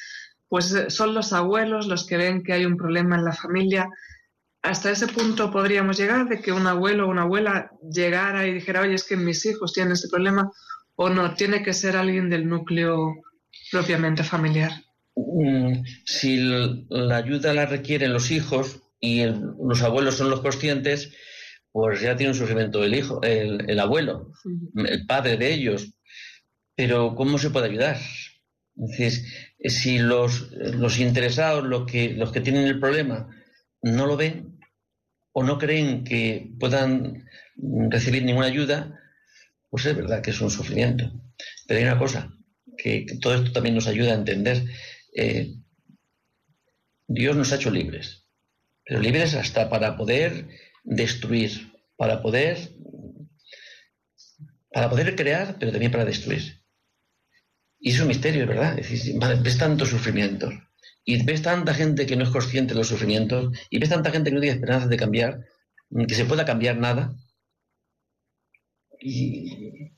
[0.48, 3.90] pues son los abuelos los que ven que hay un problema en la familia
[4.62, 8.82] hasta ese punto podríamos llegar de que un abuelo o una abuela llegara y dijera,
[8.82, 10.52] oye, es que mis hijos tienen ese problema,
[10.96, 13.16] o no, tiene que ser alguien del núcleo
[13.72, 14.72] propiamente familiar.
[15.16, 21.14] Mm, si la ayuda la requieren los hijos y los abuelos son los conscientes,
[21.72, 24.32] pues ya tiene un sufrimiento el hijo, el, abuelo,
[24.76, 25.94] el padre de ellos.
[26.76, 27.98] Pero ¿cómo se puede ayudar?
[28.98, 29.24] Es
[29.60, 33.28] si los, los interesados, los que, los que tienen el problema,
[33.96, 34.60] no lo ven
[35.32, 37.28] o no creen que puedan
[37.90, 39.00] recibir ninguna ayuda,
[39.70, 41.12] pues es verdad que es un sufrimiento.
[41.68, 42.34] Pero hay una cosa,
[42.78, 44.64] que, todo esto también nos ayuda a entender.
[45.16, 45.56] Eh,
[47.08, 48.28] Dios nos ha hecho libres,
[48.84, 50.48] pero libres hasta para poder
[50.84, 52.58] destruir, para poder,
[54.72, 56.64] para poder crear, pero también para destruir.
[57.80, 58.78] Y es un misterio, ¿verdad?
[58.80, 60.50] Es decir, ves tanto sufrimiento,
[61.10, 64.30] y ves tanta gente que no es consciente de los sufrimientos y ves tanta gente
[64.30, 65.40] que no tiene esperanzas de cambiar,
[66.06, 67.16] que se pueda cambiar nada.
[69.00, 69.94] Y,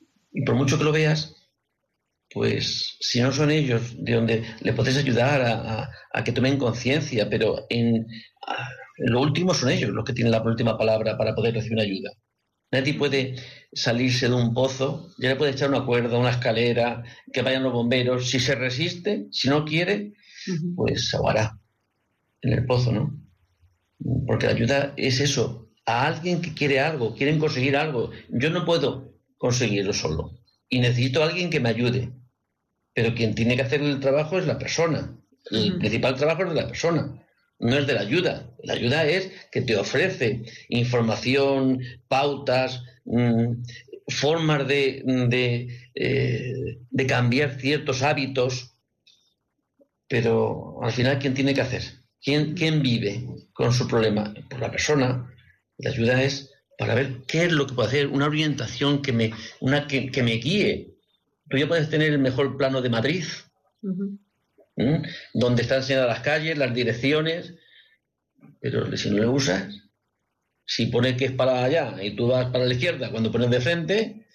[0.46, 1.34] por mucho que lo veas,
[2.32, 7.66] pues si no son ellos de donde le puedes ayudar a, que tomen conciencia, pero
[7.70, 8.06] en,
[8.98, 12.12] lo último son ellos los que tienen la última palabra para poder recibir ayuda.
[12.70, 13.34] Nadie puede
[13.72, 17.72] salirse de un pozo, ya le puede echar una cuerda, una escalera, que vayan los
[17.72, 18.30] bomberos.
[18.30, 20.12] Si se resiste, si no quiere,
[20.76, 21.58] pues se ahogará
[22.42, 23.20] en el pozo, ¿no?
[24.26, 28.10] Porque la ayuda es eso, a alguien que quiere algo, quieren conseguir algo.
[28.30, 30.38] Yo no puedo conseguirlo solo
[30.68, 32.12] y necesito a alguien que me ayude.
[32.94, 35.16] Pero quien tiene que hacer el trabajo es la persona.
[35.50, 37.26] El principal trabajo es de la persona,
[37.58, 38.50] no es de la ayuda.
[38.62, 43.62] La ayuda es que te ofrece información, pautas, mm,
[44.08, 48.69] formas de, de, eh, de cambiar ciertos hábitos
[50.10, 51.82] pero al final, ¿quién tiene que hacer?
[52.20, 54.34] ¿Quién, quién vive con su problema?
[54.48, 55.32] Pues la persona.
[55.78, 59.32] La ayuda es para ver qué es lo que puedo hacer, una orientación que me,
[59.60, 60.96] una, que, me guíe.
[61.48, 63.24] Tú ya puedes tener el mejor plano de Madrid,
[65.32, 67.54] donde están enseñadas las calles, las direcciones,
[68.60, 69.72] pero si no lo usas,
[70.66, 73.60] si pones que es para allá y tú vas para la izquierda cuando pones de
[73.60, 74.26] frente.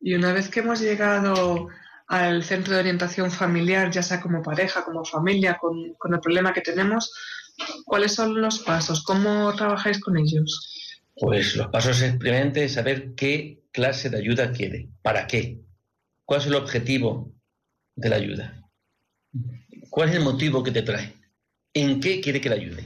[0.00, 1.68] Y una vez que hemos llegado
[2.08, 5.74] al centro de orientación familiar, ya sea como pareja, como familia, con,
[6.12, 7.12] el problema que tenemos,
[7.84, 9.02] ¿cuáles son los pasos?
[9.02, 11.02] ¿Cómo trabajáis con ellos?
[11.16, 15.60] Pues los pasos es primeramente saber qué clase de ayuda quiere, para qué,
[16.24, 17.34] cuál es el objetivo
[17.94, 18.70] de la ayuda,
[19.90, 21.14] cuál es el motivo que te trae,
[21.74, 22.84] en qué quiere que le ayude.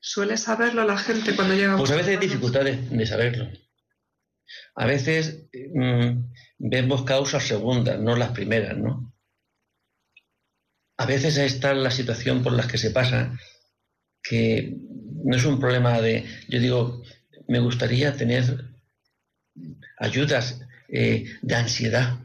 [0.00, 1.76] ¿Suele saberlo la gente cuando llega?
[1.76, 3.48] Pues a veces hay dificultades de saberlo.
[4.74, 5.44] A veces
[5.74, 6.24] mm,
[6.58, 9.14] vemos causas segundas, no las primeras, ¿no?
[10.96, 13.38] A veces está la situación por la que se pasa,
[14.22, 14.76] que
[15.24, 17.02] no es un problema de, yo digo,
[17.46, 18.64] me gustaría tener
[19.98, 22.18] ayudas eh, de ansiedad,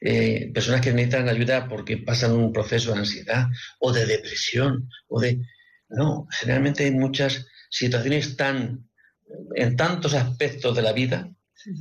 [0.00, 3.46] eh, personas que necesitan ayuda porque pasan un proceso de ansiedad
[3.78, 5.40] o de depresión o de...
[5.88, 8.88] No, generalmente hay muchas situaciones tan,
[9.54, 11.30] en tantos aspectos de la vida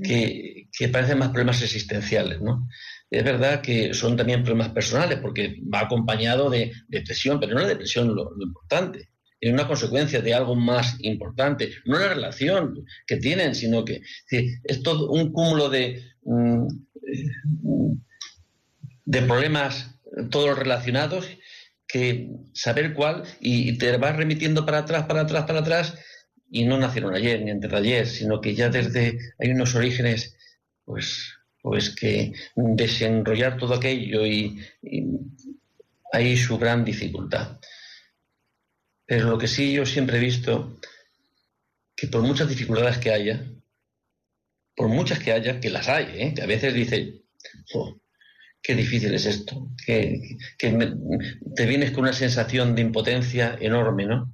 [0.04, 2.68] que, parecen más problemas existenciales, ¿no?
[3.10, 7.68] Es verdad que son también problemas personales porque va acompañado de depresión, pero no la
[7.68, 9.10] depresión lo, importante,
[9.40, 14.84] es una consecuencia de algo más importante, no la relación que tienen, sino que es,
[14.84, 16.68] todo un cúmulo de, mm,
[19.06, 19.96] de problemas
[20.32, 21.28] todos relacionados
[21.88, 25.98] que saber cuál y te vas remitiendo para atrás, para atrás, para atrás
[26.50, 30.36] y no nacieron ayer ni antes de ayer, sino que ya desde hay unos orígenes,
[30.86, 34.62] pues, pues que desenrollar todo aquello y,
[36.14, 37.60] hay su gran dificultad.
[39.06, 40.80] Pero lo que sí yo siempre he visto,
[41.96, 43.44] que por muchas dificultades que haya,
[44.74, 46.34] por muchas que haya, que las hay, ¿eh?
[46.34, 47.24] que a veces dice,
[48.62, 54.34] qué difícil es esto, que, te vienes con una sensación de impotencia enorme, ¿no?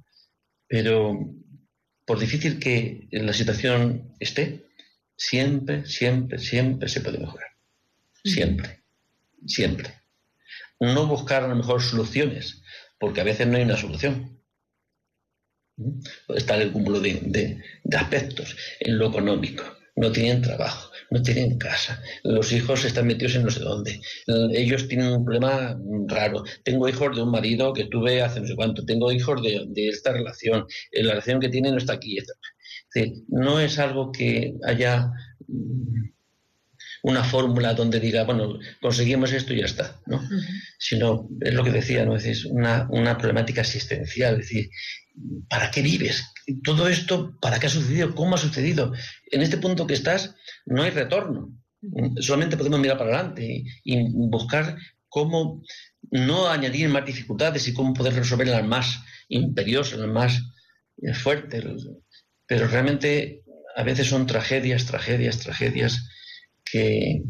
[0.68, 1.34] Pero
[2.04, 4.66] por difícil que la situación esté,
[5.16, 7.48] siempre, siempre, siempre se puede mejorar.
[8.24, 8.82] Siempre,
[9.46, 9.94] siempre.
[10.80, 12.62] No buscar a lo mejor soluciones,
[12.98, 14.40] porque a veces no hay una solución.
[16.26, 19.64] Puede estar el cúmulo de aspectos en lo económico,
[19.96, 24.00] no tienen trabajo, no tienen casa, los hijos están metidos en no sé dónde,
[24.52, 25.78] ellos tienen un problema
[26.08, 26.44] raro.
[26.64, 30.12] Tengo hijos de un marido que tuve hace no sé cuánto, tengo hijos de, esta
[30.12, 32.18] relación, eh, la relación que tienen no está aquí.
[33.28, 35.10] no es algo que haya
[35.46, 36.14] mm,
[37.04, 40.22] una fórmula donde diga, bueno, conseguimos esto y ya está, ¿no?
[40.78, 42.16] Sino, es lo que decía, ¿no?
[42.16, 44.70] Es una, una problemática existencial, es decir,
[45.48, 46.24] ¿para qué vives?
[46.62, 48.14] Todo esto, ¿para qué ha sucedido?
[48.14, 48.92] ¿Cómo ha sucedido?
[49.30, 50.34] En este punto que estás,
[50.66, 51.52] no hay retorno.
[52.20, 54.76] Solamente podemos mirar para adelante y, buscar
[55.08, 55.62] cómo
[56.10, 60.42] no añadir más dificultades y cómo poder resolver las más imperiosas, las más
[61.02, 61.64] eh, fuertes.
[62.46, 63.42] Pero realmente
[63.76, 66.08] a veces son tragedias, tragedias, tragedias
[66.64, 67.22] que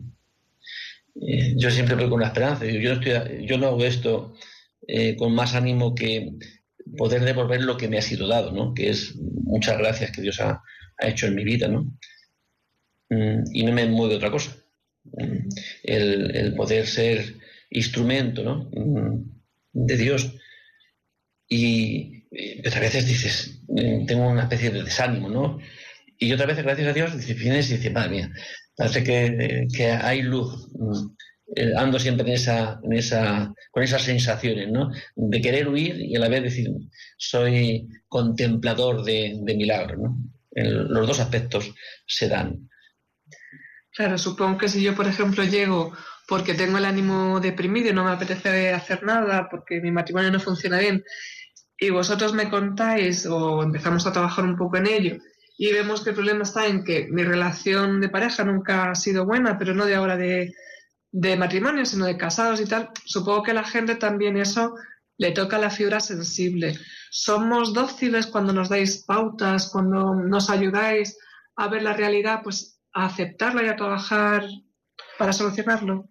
[1.20, 2.64] eh, yo siempre voy con la esperanza.
[2.64, 4.34] Yo estoy, yo no hago esto
[4.86, 6.30] eh, con más ánimo que
[6.96, 8.74] poder devolver lo que me ha sido dado, ¿no?
[8.74, 10.62] Que es muchas gracias que Dios ha,
[11.00, 11.92] hecho en mi vida, ¿no?
[13.10, 14.56] Mm, y no me mueve otra cosa.
[15.04, 15.48] Mm,
[15.82, 17.36] el, poder ser
[17.70, 18.70] instrumento, ¿no?
[18.72, 19.24] Mm,
[19.72, 20.34] de Dios.
[21.48, 22.24] Y
[22.60, 23.60] otras veces dices,
[24.06, 25.58] tengo una especie de desánimo, ¿no?
[26.18, 28.30] Y otras veces, gracias a Dios, vienes y dices, madre mía,
[28.76, 30.68] parece que, que hay luz
[31.76, 32.80] ando siempre en esa,
[33.70, 34.68] con esas sensaciones.
[35.14, 36.70] De querer huir y a la vez decir,
[37.16, 40.10] soy contemplador de, de milagros,
[40.52, 41.74] los dos aspectos
[42.06, 42.68] se dan.
[43.92, 45.92] Claro, supongo que si yo, por ejemplo, llego
[46.26, 50.40] porque tengo el ánimo deprimido y no me apetece hacer nada, porque mi matrimonio no
[50.40, 51.04] funciona bien,
[51.78, 55.18] y vosotros me contáis o empezamos a trabajar un poco en ello,
[55.58, 59.26] y vemos que el problema está en que mi relación de pareja nunca ha sido
[59.26, 60.54] buena, pero no de ahora de,
[61.16, 64.74] de matrimonio, sino de casados y tal, supongo que a la gente también eso
[65.16, 66.76] le toca la fibra sensible.
[67.12, 71.16] Somos dóciles cuando nos dais pautas, cuando nos ayudáis
[71.54, 74.44] a ver la realidad, pues a aceptarla y a trabajar
[75.16, 76.10] para solucionarlo.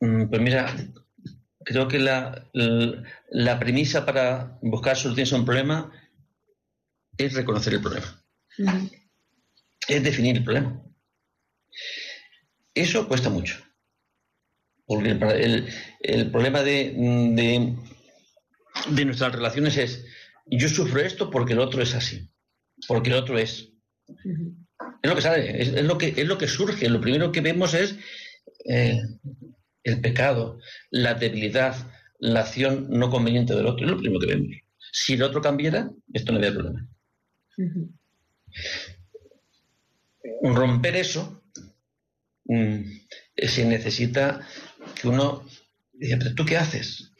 [0.00, 0.74] Mm, pues mira,
[1.64, 5.92] creo que la, la, premisa para buscar soluciones a un problema
[7.16, 8.20] es reconocer el problema.
[9.86, 10.82] Es definir el problema.
[12.74, 13.65] Eso cuesta mucho.
[14.86, 15.10] Porque
[16.00, 16.94] el, problema de,
[18.90, 20.04] de, nuestras relaciones es,
[20.46, 22.30] yo sufro esto porque el otro es así,
[22.86, 23.72] porque el otro es.
[25.02, 26.88] Es lo que sale, es, lo que, es lo que surge.
[26.88, 27.96] Lo primero que vemos es
[28.68, 29.00] eh,
[29.82, 30.58] el pecado,
[30.90, 31.74] la debilidad,
[32.20, 33.84] la acción no conveniente del otro.
[33.84, 34.56] Es lo primero que vemos.
[34.92, 36.88] Si el otro cambiara, esto no había problema.
[40.42, 41.42] Romper eso
[42.44, 42.82] mm,
[43.36, 44.46] se necesita
[45.00, 45.44] que uno
[45.92, 47.12] diga, pero ¿tú qué haces?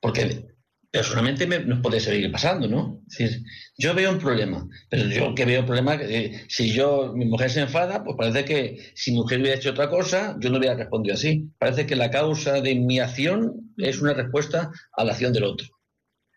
[0.00, 0.48] Porque
[0.90, 3.02] personalmente me, nos puede seguir pasando, ¿no?
[3.08, 3.42] Es decir,
[3.76, 7.50] yo veo un problema, pero yo que veo un problema, eh, si yo, mi mujer
[7.50, 10.76] se enfada, pues parece que si mi mujer hubiera hecho otra cosa, yo no hubiera
[10.76, 11.50] respondido así.
[11.58, 15.68] Parece que la causa de mi acción es una respuesta a la acción del otro.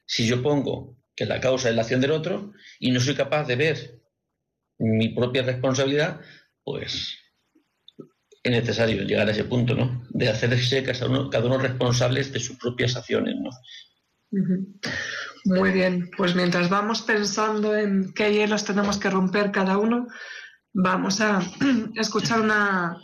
[0.06, 3.46] Si yo pongo que la causa es la acción del otro y no soy capaz
[3.46, 4.02] de ver
[4.78, 6.20] mi propia responsabilidad,
[6.64, 7.18] pues
[8.44, 10.04] es necesario llegar a ese punto, ¿no?
[10.10, 13.36] De hacerse cada uno, cada uno responsables de sus propias acciones.
[15.46, 20.08] Muy bien, pues mientras vamos pensando en qué hielos tenemos que romper cada uno,
[20.74, 21.42] vamos a
[21.96, 22.98] escuchar una,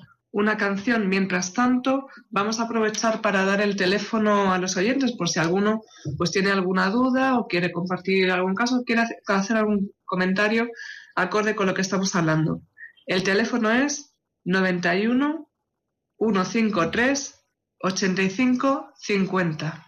[0.57, 1.09] canción.
[1.09, 5.81] Mientras tanto, vamos a aprovechar para dar el teléfono a los oyentes por si alguno
[6.17, 10.67] pues tiene alguna duda o quiere compartir algún caso, quiere hacer algún comentario
[11.15, 12.61] acorde con lo que estamos hablando.
[13.07, 14.13] El teléfono es
[14.47, 15.45] 91
[16.19, 17.35] 153
[17.83, 19.86] 85 50.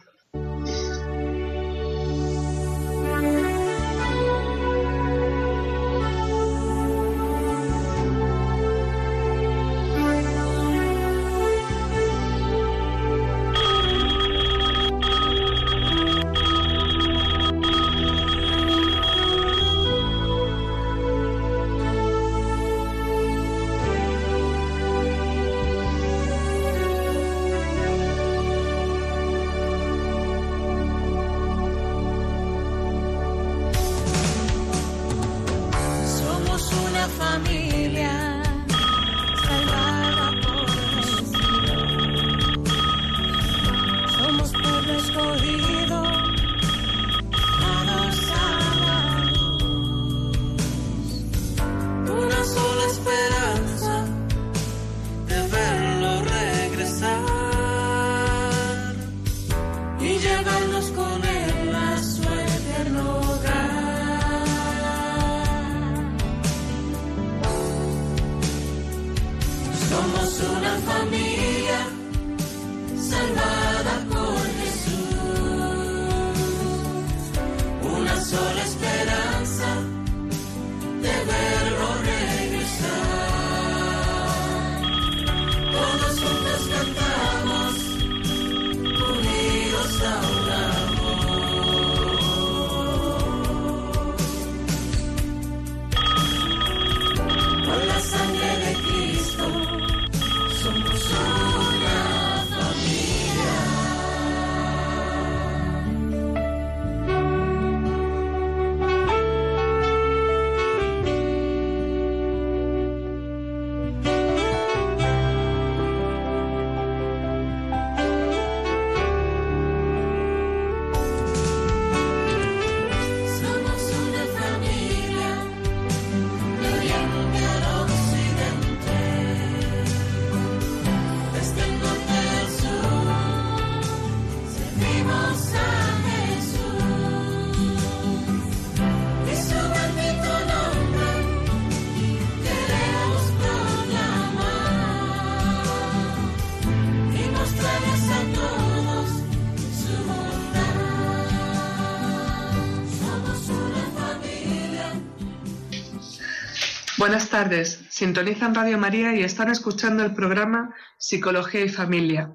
[157.00, 157.86] Buenas tardes.
[157.90, 162.34] Sintonizan Radio María y están escuchando el programa Psicología y Familia.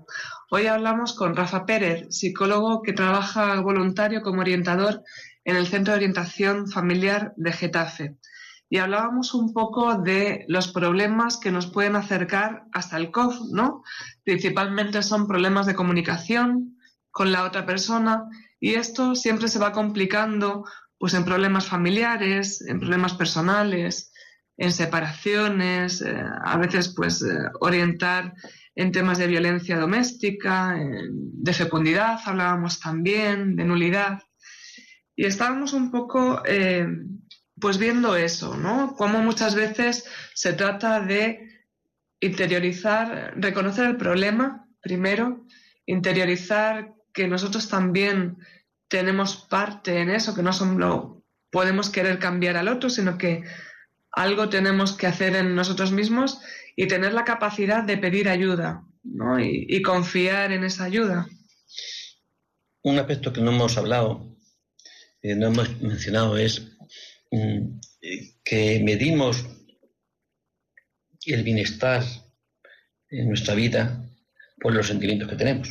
[0.50, 5.02] Hoy hablamos con Rafa Pérez, psicólogo que trabaja voluntario como orientador
[5.44, 8.16] en el Centro de Orientación Familiar de Getafe.
[8.70, 13.82] Y hablábamos un poco de los problemas que nos pueden acercar hasta el COF, ¿no?
[14.24, 16.78] Principalmente son problemas de comunicación
[17.10, 18.24] con la otra persona
[18.58, 20.64] y esto siempre se va complicando
[20.96, 24.10] pues en problemas familiares, en problemas personales,
[24.56, 28.34] en separaciones, eh, a veces pues eh, orientar
[28.76, 34.20] en temas de violencia doméstica, de fecundidad, hablábamos también, de nulidad.
[35.14, 36.86] Y estábamos un poco eh,
[37.60, 38.94] pues viendo eso, ¿no?
[38.96, 41.48] Cómo muchas veces se trata de
[42.20, 45.46] interiorizar, reconocer el problema, primero,
[45.86, 48.38] interiorizar que nosotros también
[48.88, 53.44] tenemos parte en eso, que no solo podemos querer cambiar al otro, sino que
[54.16, 56.40] algo tenemos que hacer en nosotros mismos
[56.76, 58.84] y tener la capacidad de pedir ayuda
[59.38, 61.26] y, confiar en esa ayuda.
[62.82, 64.36] Un aspecto que no hemos hablado,
[65.22, 66.76] eh, no hemos mencionado, es
[67.30, 67.78] mm,
[68.44, 69.44] que medimos
[71.26, 72.02] el bienestar
[73.10, 74.04] en nuestra vida
[74.60, 75.68] por los sentimientos que tenemos.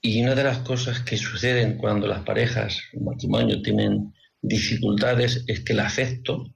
[0.00, 5.60] Y una de las cosas que suceden cuando las parejas, el matrimonio, tienen dificultades es
[5.60, 6.54] que el afecto,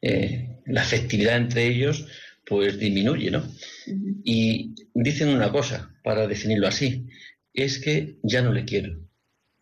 [0.00, 2.06] eh, la afectividad entre ellos,
[2.46, 3.44] pues disminuye, ¿no?
[4.24, 7.06] Y dicen una cosa, para definirlo así,
[7.52, 8.98] es que ya no le quiero,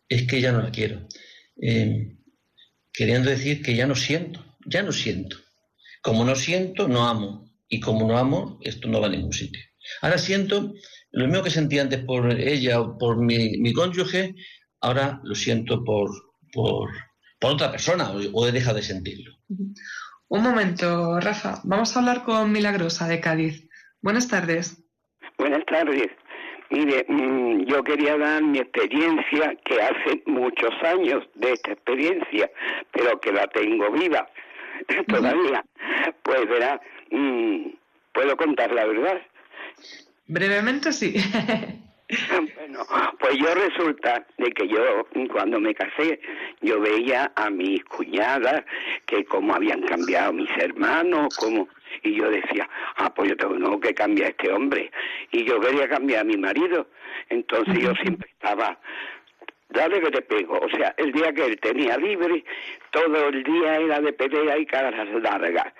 [0.07, 1.07] es que ya no la quiero.
[1.61, 2.17] Eh,
[2.91, 5.37] queriendo decir que ya no siento, ya no siento.
[6.01, 7.51] Como no siento, no amo.
[7.69, 9.61] Y como no amo, esto no va a ningún sitio.
[10.01, 10.73] Ahora siento
[11.11, 14.35] lo mismo que sentía antes por ella o por mi, cónyuge,
[14.79, 16.09] ahora lo siento por,
[16.53, 16.89] por,
[17.43, 19.37] otra persona o, he dejado de sentirlo.
[20.27, 21.59] Un momento, Rafa.
[21.63, 23.67] Vamos a hablar con Milagrosa de Cádiz.
[24.01, 24.83] Buenas tardes.
[25.37, 26.07] Buenas tardes.
[26.69, 32.49] Mire, mm, yo quería dar mi experiencia, que hace muchos años de esta experiencia,
[32.91, 34.25] pero que la tengo viva
[35.07, 35.65] todavía.
[36.23, 36.79] Pues verá,
[37.11, 37.67] mm,
[38.13, 39.21] puedo contar la verdad.
[40.27, 41.15] Brevemente sí.
[42.55, 42.79] Bueno,
[43.19, 46.19] pues yo resulta de que yo cuando me casé,
[46.61, 48.63] yo veía a mis cuñadas
[49.05, 51.67] que como habían cambiado mis hermanos, como
[52.03, 54.91] y yo decía, ah, pues yo tengo que cambiar a este hombre.
[55.31, 56.87] Y yo quería cambiar a mi marido.
[57.29, 58.79] Entonces yo siempre estaba,
[59.69, 60.59] dale que te pego.
[60.59, 62.43] O sea, el día que él tenía libre,
[62.91, 65.73] todo el día era de pelea y caras largas.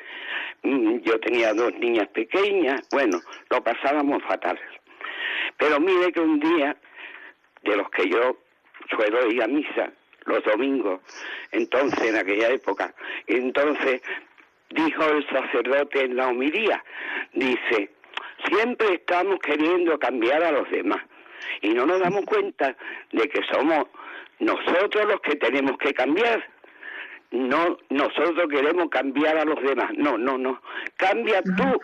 [0.64, 3.20] Mm, yo tenía dos niñas pequeñas, bueno,
[3.50, 4.60] lo pasábamos fatal.
[5.62, 6.76] Pero mire que un día,
[7.62, 8.36] de los que yo
[8.90, 9.92] suelo ir a misa,
[10.26, 11.02] los domingos,
[11.52, 12.92] entonces, en aquella época,
[13.28, 14.02] entonces
[14.72, 16.84] dijo el sacerdote en la homilía,
[17.34, 17.92] dice,
[18.48, 21.04] siempre estamos queriendo cambiar a los demás
[21.62, 22.76] y no nos damos cuenta
[23.12, 23.86] de que somos
[24.40, 26.44] nosotros los que tenemos que cambiar
[27.30, 29.92] no nosotros queremos cambiar a los demás.
[29.96, 30.62] No, no, no.
[30.98, 31.80] Cambia tú.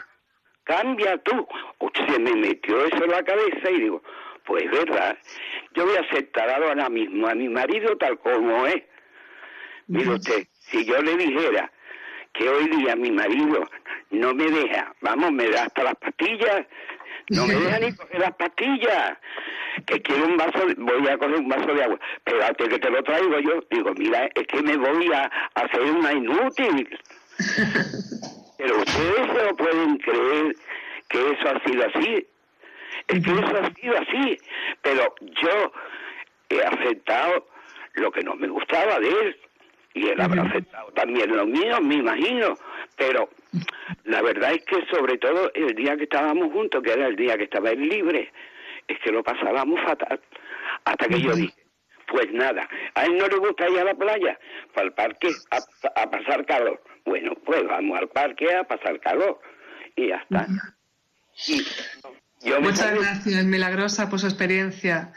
[0.68, 1.47] Cambia tú.
[1.95, 4.03] Se me metió eso en la cabeza y digo,
[4.45, 5.18] pues verdad,
[5.74, 8.84] yo voy a aceptar ahora mismo a mi marido tal como es.
[9.88, 11.72] Mire usted, si yo le dijera
[12.34, 13.63] que hoy día mi marido
[14.11, 16.65] no me deja, vamos, me da hasta las pastillas,
[17.30, 19.18] no me deja ni coger las pastillas,
[19.86, 22.89] que quiero un vaso, voy a coger un vaso de agua, pero antes que te
[22.89, 26.89] lo traigo yo, digo, mira, es que me voy a hacer una inútil.
[28.58, 30.55] pero ustedes lo pueden creer
[31.10, 32.28] que eso ha sido así.
[33.08, 34.38] Es que eso ha sido así.
[34.82, 35.72] Pero yo
[36.49, 37.47] he aceptado
[37.93, 39.38] lo que no me gustaba de él.
[39.93, 42.58] Y él habrá aceptado también lo mío, me imagino.
[42.97, 43.30] Pero
[44.03, 47.38] la verdad es que sobre todo el día que estábamos juntos, que era el día
[47.38, 48.32] que estaba él libre,
[48.88, 50.20] es que lo pasábamos fatal.
[50.86, 51.53] Hasta que yo dije,
[52.08, 54.39] pues nada, a él no le gusta ir a la playa,
[54.74, 56.82] para el parque a, pasar calor.
[57.05, 59.39] Bueno, pues vamos al parque a pasar calor
[59.95, 60.47] y ya está.
[62.62, 65.14] Muchas gracias, Milagrosa, por su experiencia.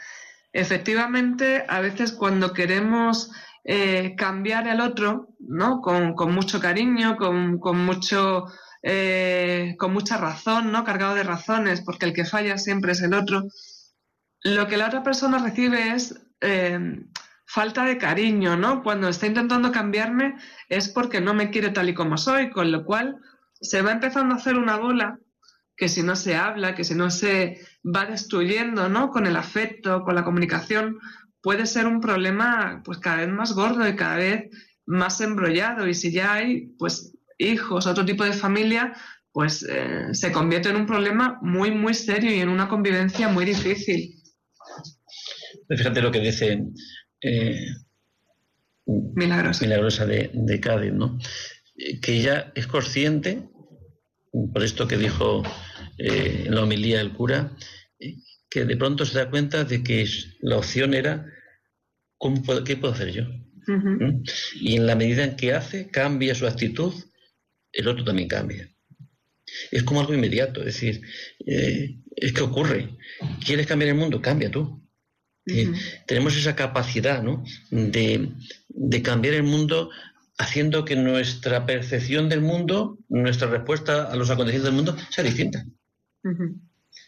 [0.53, 3.31] Efectivamente, a veces cuando queremos
[3.63, 5.81] eh, cambiar al otro, ¿no?
[5.81, 8.47] Con, mucho cariño, con, con mucho
[8.83, 10.83] eh, con mucha razón, ¿no?
[10.83, 13.43] Cargado de razones, porque el que falla siempre es el otro.
[14.43, 17.05] Lo que la otra persona recibe es eh,
[17.45, 18.81] falta de cariño, ¿no?
[18.83, 20.35] Cuando está intentando cambiarme
[20.69, 23.17] es porque no me quiere tal y como soy, con lo cual
[23.59, 25.19] se va empezando a hacer una bola
[25.75, 29.09] que si no se habla, que si no se va destruyendo, ¿no?
[29.09, 30.99] Con el afecto, con la comunicación,
[31.41, 34.49] puede ser un problema pues cada vez más gordo y cada vez
[34.85, 35.87] más embrollado.
[35.87, 38.93] Y si ya hay, pues hijos, otro tipo de familia,
[39.31, 43.45] pues eh, se convierte en un problema muy, muy serio y en una convivencia muy
[43.45, 44.20] difícil.
[45.69, 46.63] Fíjate lo que dice
[47.21, 47.65] eh,
[48.85, 51.17] Milagrosa, de, de, Cádiz, ¿no?
[52.01, 53.43] Que ella es consciente,
[54.53, 55.43] por esto que dijo
[55.97, 57.55] eh, en la homilía el cura,
[58.49, 60.05] que de pronto se da cuenta de que
[60.41, 61.25] la opción era
[62.21, 63.23] ¿cómo ¿qué puedo hacer yo?
[63.67, 64.23] ¿Mm?
[64.55, 66.93] Y en la medida en que hace, cambia su actitud,
[67.71, 68.69] el otro también cambia.
[69.71, 71.01] Es como algo inmediato, es decir,
[71.45, 72.97] eh, es que ocurre.
[73.45, 74.21] ¿Quieres cambiar el mundo?
[74.21, 74.87] Cambia tú.
[75.47, 75.71] Eh,
[76.05, 77.43] tenemos esa capacidad ¿no?
[77.71, 78.31] de,
[79.03, 79.89] cambiar el mundo
[80.37, 85.65] haciendo que nuestra percepción del mundo, nuestra respuesta a los acontecimientos del mundo sea distinta.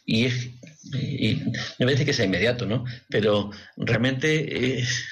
[0.06, 0.50] y es
[0.92, 2.84] y no me parece que sea inmediato, ¿no?
[3.10, 5.06] Pero realmente es,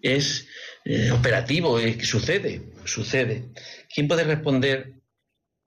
[0.00, 0.48] es
[0.84, 3.50] eh, operativo, es que sucede, sucede.
[3.92, 4.94] ¿Quién puede responder,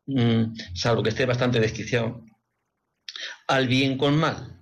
[0.07, 2.25] mm, salvo que esté bastante desquiciado,
[3.47, 4.56] al bien con mal?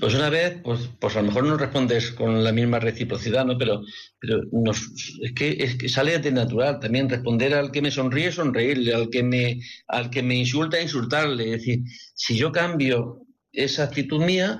[0.00, 3.56] Pues una vez, pues, pues a lo mejor no respondes con la misma reciprocidad, ¿no?
[3.58, 3.82] Pero,
[4.18, 8.94] pero es, que, es que sale de natural también responder al que me sonríe, sonreírle,
[8.94, 11.44] al que me, al que me insulta, insultarle.
[11.44, 11.80] Es decir,
[12.14, 13.20] si yo cambio
[13.52, 14.58] esa actitud mía,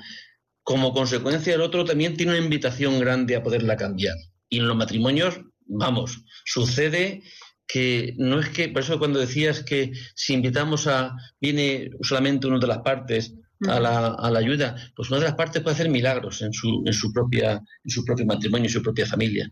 [0.62, 4.16] como consecuencia el otro también tiene una invitación grande a poderla cambiar.
[4.48, 7.22] Y en los matrimonios, vamos, sucede
[7.66, 12.58] que no es que, por eso cuando decías que si invitamos a, viene solamente una
[12.58, 13.34] de las partes,
[13.68, 16.82] a la, a la, ayuda, pues una de las partes puede hacer milagros en su,
[16.86, 19.50] en su, propia, en su propio matrimonio, en su propia familia.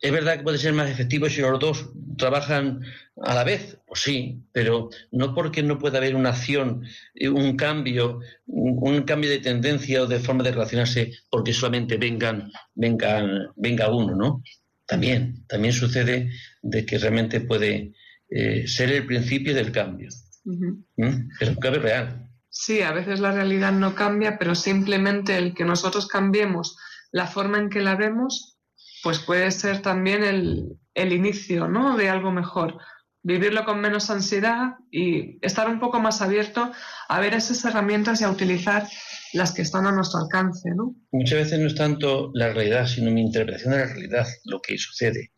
[0.00, 2.80] ¿Es verdad que puede ser más efectivo si los dos trabajan
[3.22, 3.78] a la vez?
[3.86, 6.84] Pues sí, pero no porque no pueda haber una acción,
[7.14, 12.50] eh, un cambio, un, cambio de tendencia o de forma de relacionarse porque solamente vengan,
[12.74, 14.42] vengan, venga uno, ¿no?
[14.86, 16.30] También, también sucede
[16.62, 17.92] de que realmente puede
[18.30, 20.08] eh, ser el principio del cambio.
[20.44, 21.28] ¿Mm?
[21.40, 22.29] Es un cambio real.
[22.60, 26.76] Sí, a veces la realidad no cambia, pero simplemente el que nosotros cambiemos
[27.10, 28.58] la forma en que la vemos,
[29.02, 31.96] pues puede ser también el, el inicio ¿no?
[31.96, 32.76] de algo mejor.
[33.22, 36.70] Vivirlo con menos ansiedad y estar un poco más abierto
[37.08, 38.86] a ver esas herramientas y a utilizar
[39.32, 40.68] las que están a nuestro alcance.
[40.74, 40.94] ¿no?
[41.12, 44.76] Muchas veces no es tanto la realidad, sino mi interpretación de la realidad lo que
[44.76, 45.32] sucede.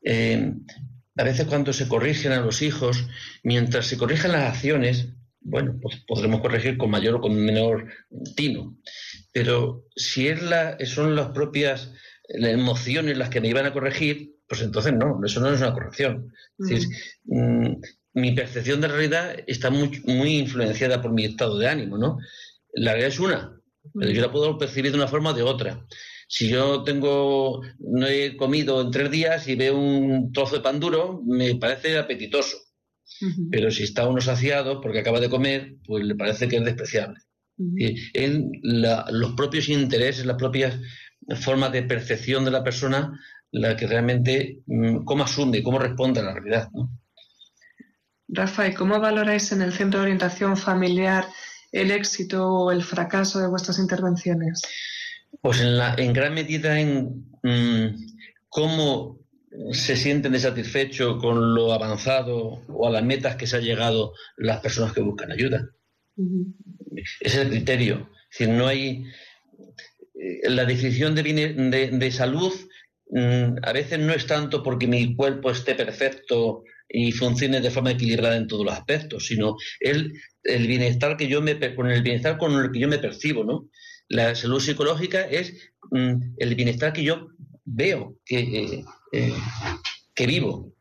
[0.00, 0.54] Eh,
[1.18, 3.06] a veces cuando se corrigen a los hijos,
[3.42, 5.10] mientras se corrigen las acciones,
[5.48, 7.86] bueno, pues podremos corregir con mayor o con menor
[8.34, 8.76] tino.
[9.32, 11.92] Pero si es la, son las propias
[12.28, 16.32] emociones las que me iban a corregir, pues entonces no, eso no es una corrección.
[17.24, 17.74] Mm,
[18.14, 22.18] mi percepción de la realidad está muy, muy influenciada por mi estado de ánimo, ¿no?
[22.72, 23.60] La realidad es una,
[23.94, 25.86] pero yo la puedo percibir de una forma o de otra.
[26.26, 30.80] Si yo tengo, no he comido en tres días y veo un trozo de pan
[30.80, 32.65] duro, me parece apetitoso
[33.50, 37.18] pero si está uno saciado porque acaba de comer, pues le parece que es despreciable.
[37.58, 40.78] en los propios intereses, las propias
[41.40, 43.18] formas de percepción de la persona,
[43.50, 46.68] la que realmente mm, cómo asume, cómo responde a la realidad.
[46.72, 46.90] ¿no?
[48.28, 51.26] Rafa, ¿y cómo valoráis en el Centro de Orientación Familiar
[51.72, 54.62] el éxito o el fracaso de vuestras intervenciones?
[55.40, 57.86] Pues en, la, en gran medida en mm,
[58.48, 59.20] cómo
[59.72, 64.60] se sienten satisfechos con lo avanzado o a las metas que se han llegado las
[64.60, 65.70] personas que buscan ayuda.
[66.96, 68.10] Ese es el criterio.
[68.38, 69.04] Es no hay.
[70.14, 71.22] Eh, la definición de,
[71.92, 72.52] de, salud
[73.10, 77.92] mm, a veces no es tanto porque mi cuerpo esté perfecto y funcione de forma
[77.92, 82.38] equilibrada en todos los aspectos, sino el, el bienestar que yo me con el bienestar
[82.38, 83.68] con el que yo me percibo, ¿no?
[84.08, 87.28] La salud psicológica es mm, el bienestar que yo
[87.66, 89.34] veo que, eh, eh,
[90.14, 90.72] que vivo.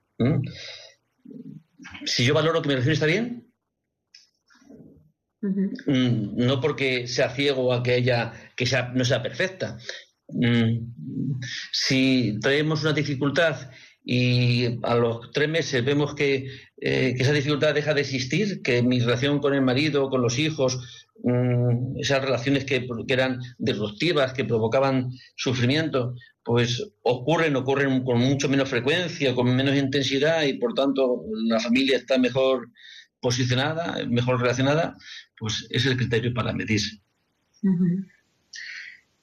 [2.05, 3.51] Si yo valoro que mi relación está bien,
[5.41, 9.77] mm, no porque sea ciego o aquella que sea, no sea perfecta.
[10.29, 11.39] Mm,
[11.71, 13.71] si traemos una dificultad
[14.03, 18.83] y a los tres meses vemos que, eh, que, esa dificultad deja de existir, que
[18.83, 24.33] mi relación con el marido, con los hijos, mm, esas relaciones que, que, eran disruptivas,
[24.33, 26.13] que provocaban sufrimiento,
[26.45, 31.97] pues ocurren, ocurren con mucho menos frecuencia, con menos intensidad y por tanto la familia
[31.97, 32.69] está mejor
[33.19, 34.95] posicionada, mejor relacionada,
[35.35, 37.01] pues es el criterio para medirse.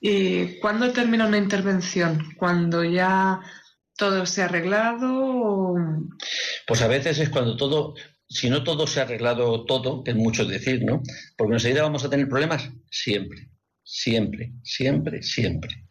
[0.00, 2.34] ¿Y cuándo termina una intervención?
[2.36, 3.40] ¿Cuando ya
[3.96, 5.76] todo se ha arreglado?
[6.66, 7.94] Pues a veces es cuando todo,
[8.28, 11.00] si no todo se ha arreglado todo, que es mucho decir, ¿no?
[11.36, 13.48] Porque enseguida vamos a tener problemas siempre,
[13.84, 15.86] siempre, siempre, siempre.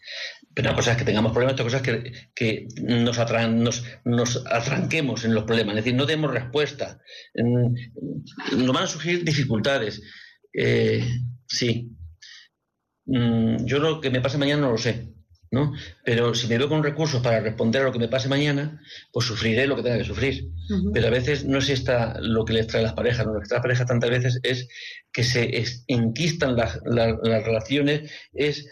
[0.54, 3.18] Pero una cosa es que tengamos problemas, otra cosa es que, nos,
[3.52, 7.00] nos, nos, atranquemos en los problemas, es decir, no demos respuesta.
[7.36, 10.02] nos van a surgir dificultades.
[10.54, 11.08] Eh,
[11.48, 11.92] sí.
[13.06, 15.14] Mm, yo lo que me pase mañana no lo sé,
[15.52, 15.74] ¿no?
[16.04, 18.82] Pero si me veo con recursos para responder a lo que me pase mañana,
[19.14, 20.50] pues sufriré lo que tenga que sufrir.
[20.94, 23.58] Pero a veces no es esta lo que les trae las parejas, lo que trae
[23.58, 24.68] las parejas tantas veces es
[25.12, 28.66] que se enquistan las, las relaciones, es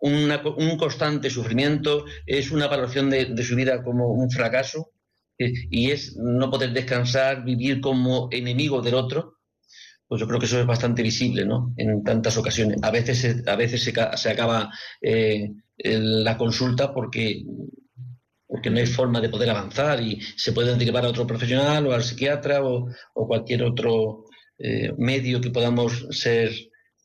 [0.00, 4.90] un constante sufrimiento, es una valoración de, su vida como un fracaso
[5.38, 9.38] eh, y es no poder descansar, vivir como enemigo del otro.
[10.08, 11.74] Pues yo creo que eso es bastante visible, ¿no?
[11.76, 12.78] En tantas ocasiones.
[12.82, 14.70] A veces, se, a veces se, acaba
[15.02, 17.42] eh, la consulta porque
[18.46, 21.92] porque no hay forma de poder avanzar y se pueden derivar a otro profesional o
[21.92, 24.24] al psiquiatra o, cualquier otro
[24.58, 26.52] eh, medio que podamos ser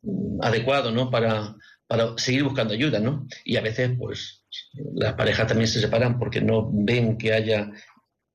[0.03, 1.09] mm, adecuado ¿no?
[1.09, 1.55] para,
[1.91, 3.27] para seguir buscando ayuda, ¿no?
[3.43, 4.45] Y a veces, pues,
[4.93, 7.69] las parejas también se separan porque no ven que haya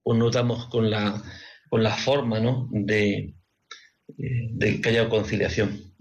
[0.03, 1.23] o no damos con la,
[1.67, 2.69] con la forma, ¿no?
[2.69, 3.33] De,
[4.09, 5.91] eh, de que haya conciliación.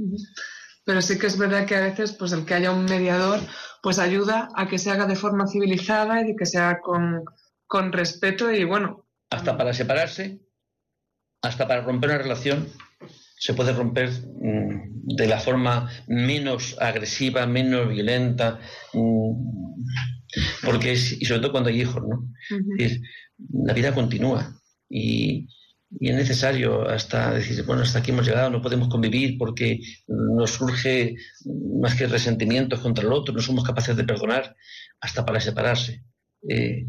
[0.84, 3.40] Pero sí que es verdad que a veces, pues, el que haya un mediador,
[3.82, 7.24] pues ayuda a que se haga de forma civilizada y que se haga con,
[7.66, 9.08] con respeto y bueno.
[9.30, 10.42] Hasta para separarse,
[11.40, 12.68] hasta para romper una relación,
[13.38, 18.58] se puede romper mm, de la forma menos agresiva, menos violenta,
[18.92, 19.32] mm,
[20.64, 22.30] porque es, y sobre todo cuando hay hijos, ¿no?
[23.64, 24.58] la vida continúa
[24.88, 25.46] y,
[26.00, 30.50] y, es necesario hasta decir, bueno, hasta aquí hemos llegado, no podemos convivir porque nos
[30.50, 31.16] surge
[31.80, 34.56] más que resentimientos contra el otro, no somos capaces de perdonar
[35.00, 36.02] hasta para separarse.
[36.48, 36.86] Eh,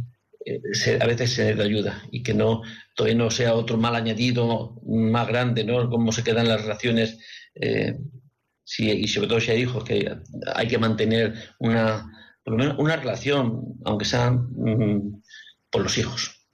[1.01, 2.61] a veces se da ayuda y que no
[2.95, 5.89] todavía no sea otro mal añadido más grande, ¿no?
[5.89, 7.19] Cómo se quedan las relaciones
[7.55, 7.97] eh,
[8.77, 10.09] y sobre todo si hay hijos que
[10.53, 12.05] hay que mantener una
[12.43, 15.21] por lo menos una relación, aunque sea mm,
[15.69, 16.47] por los hijos.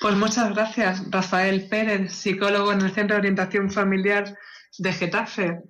[0.00, 4.36] Pues muchas gracias, Rafael Pérez, psicólogo en el Centro de Orientación Familiar
[4.78, 5.60] de Getafe.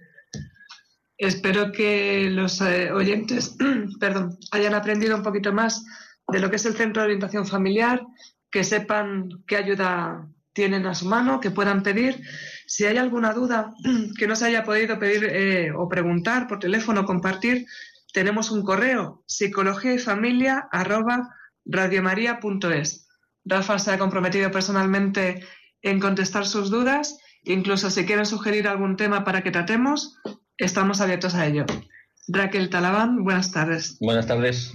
[1.18, 3.56] Espero que los eh, oyentes
[4.00, 5.84] perdón, hayan aprendido un poquito más
[6.30, 8.02] de lo que es el centro de orientación familiar,
[8.50, 12.20] que sepan qué ayuda tienen a su mano, que puedan pedir.
[12.66, 13.72] Si hay alguna duda
[14.18, 17.66] que no se haya podido pedir eh, o preguntar por teléfono, compartir,
[18.12, 21.30] tenemos un correo psicología y familia arroba
[21.64, 23.08] radiomaria.es.
[23.44, 25.44] Rafa se ha comprometido personalmente
[25.82, 30.18] en contestar sus dudas, incluso si quieren sugerir algún tema para que tratemos,
[30.58, 31.64] estamos abiertos a ello.
[32.28, 33.96] Raquel Talabán, buenas tardes.
[34.00, 34.74] Buenas tardes.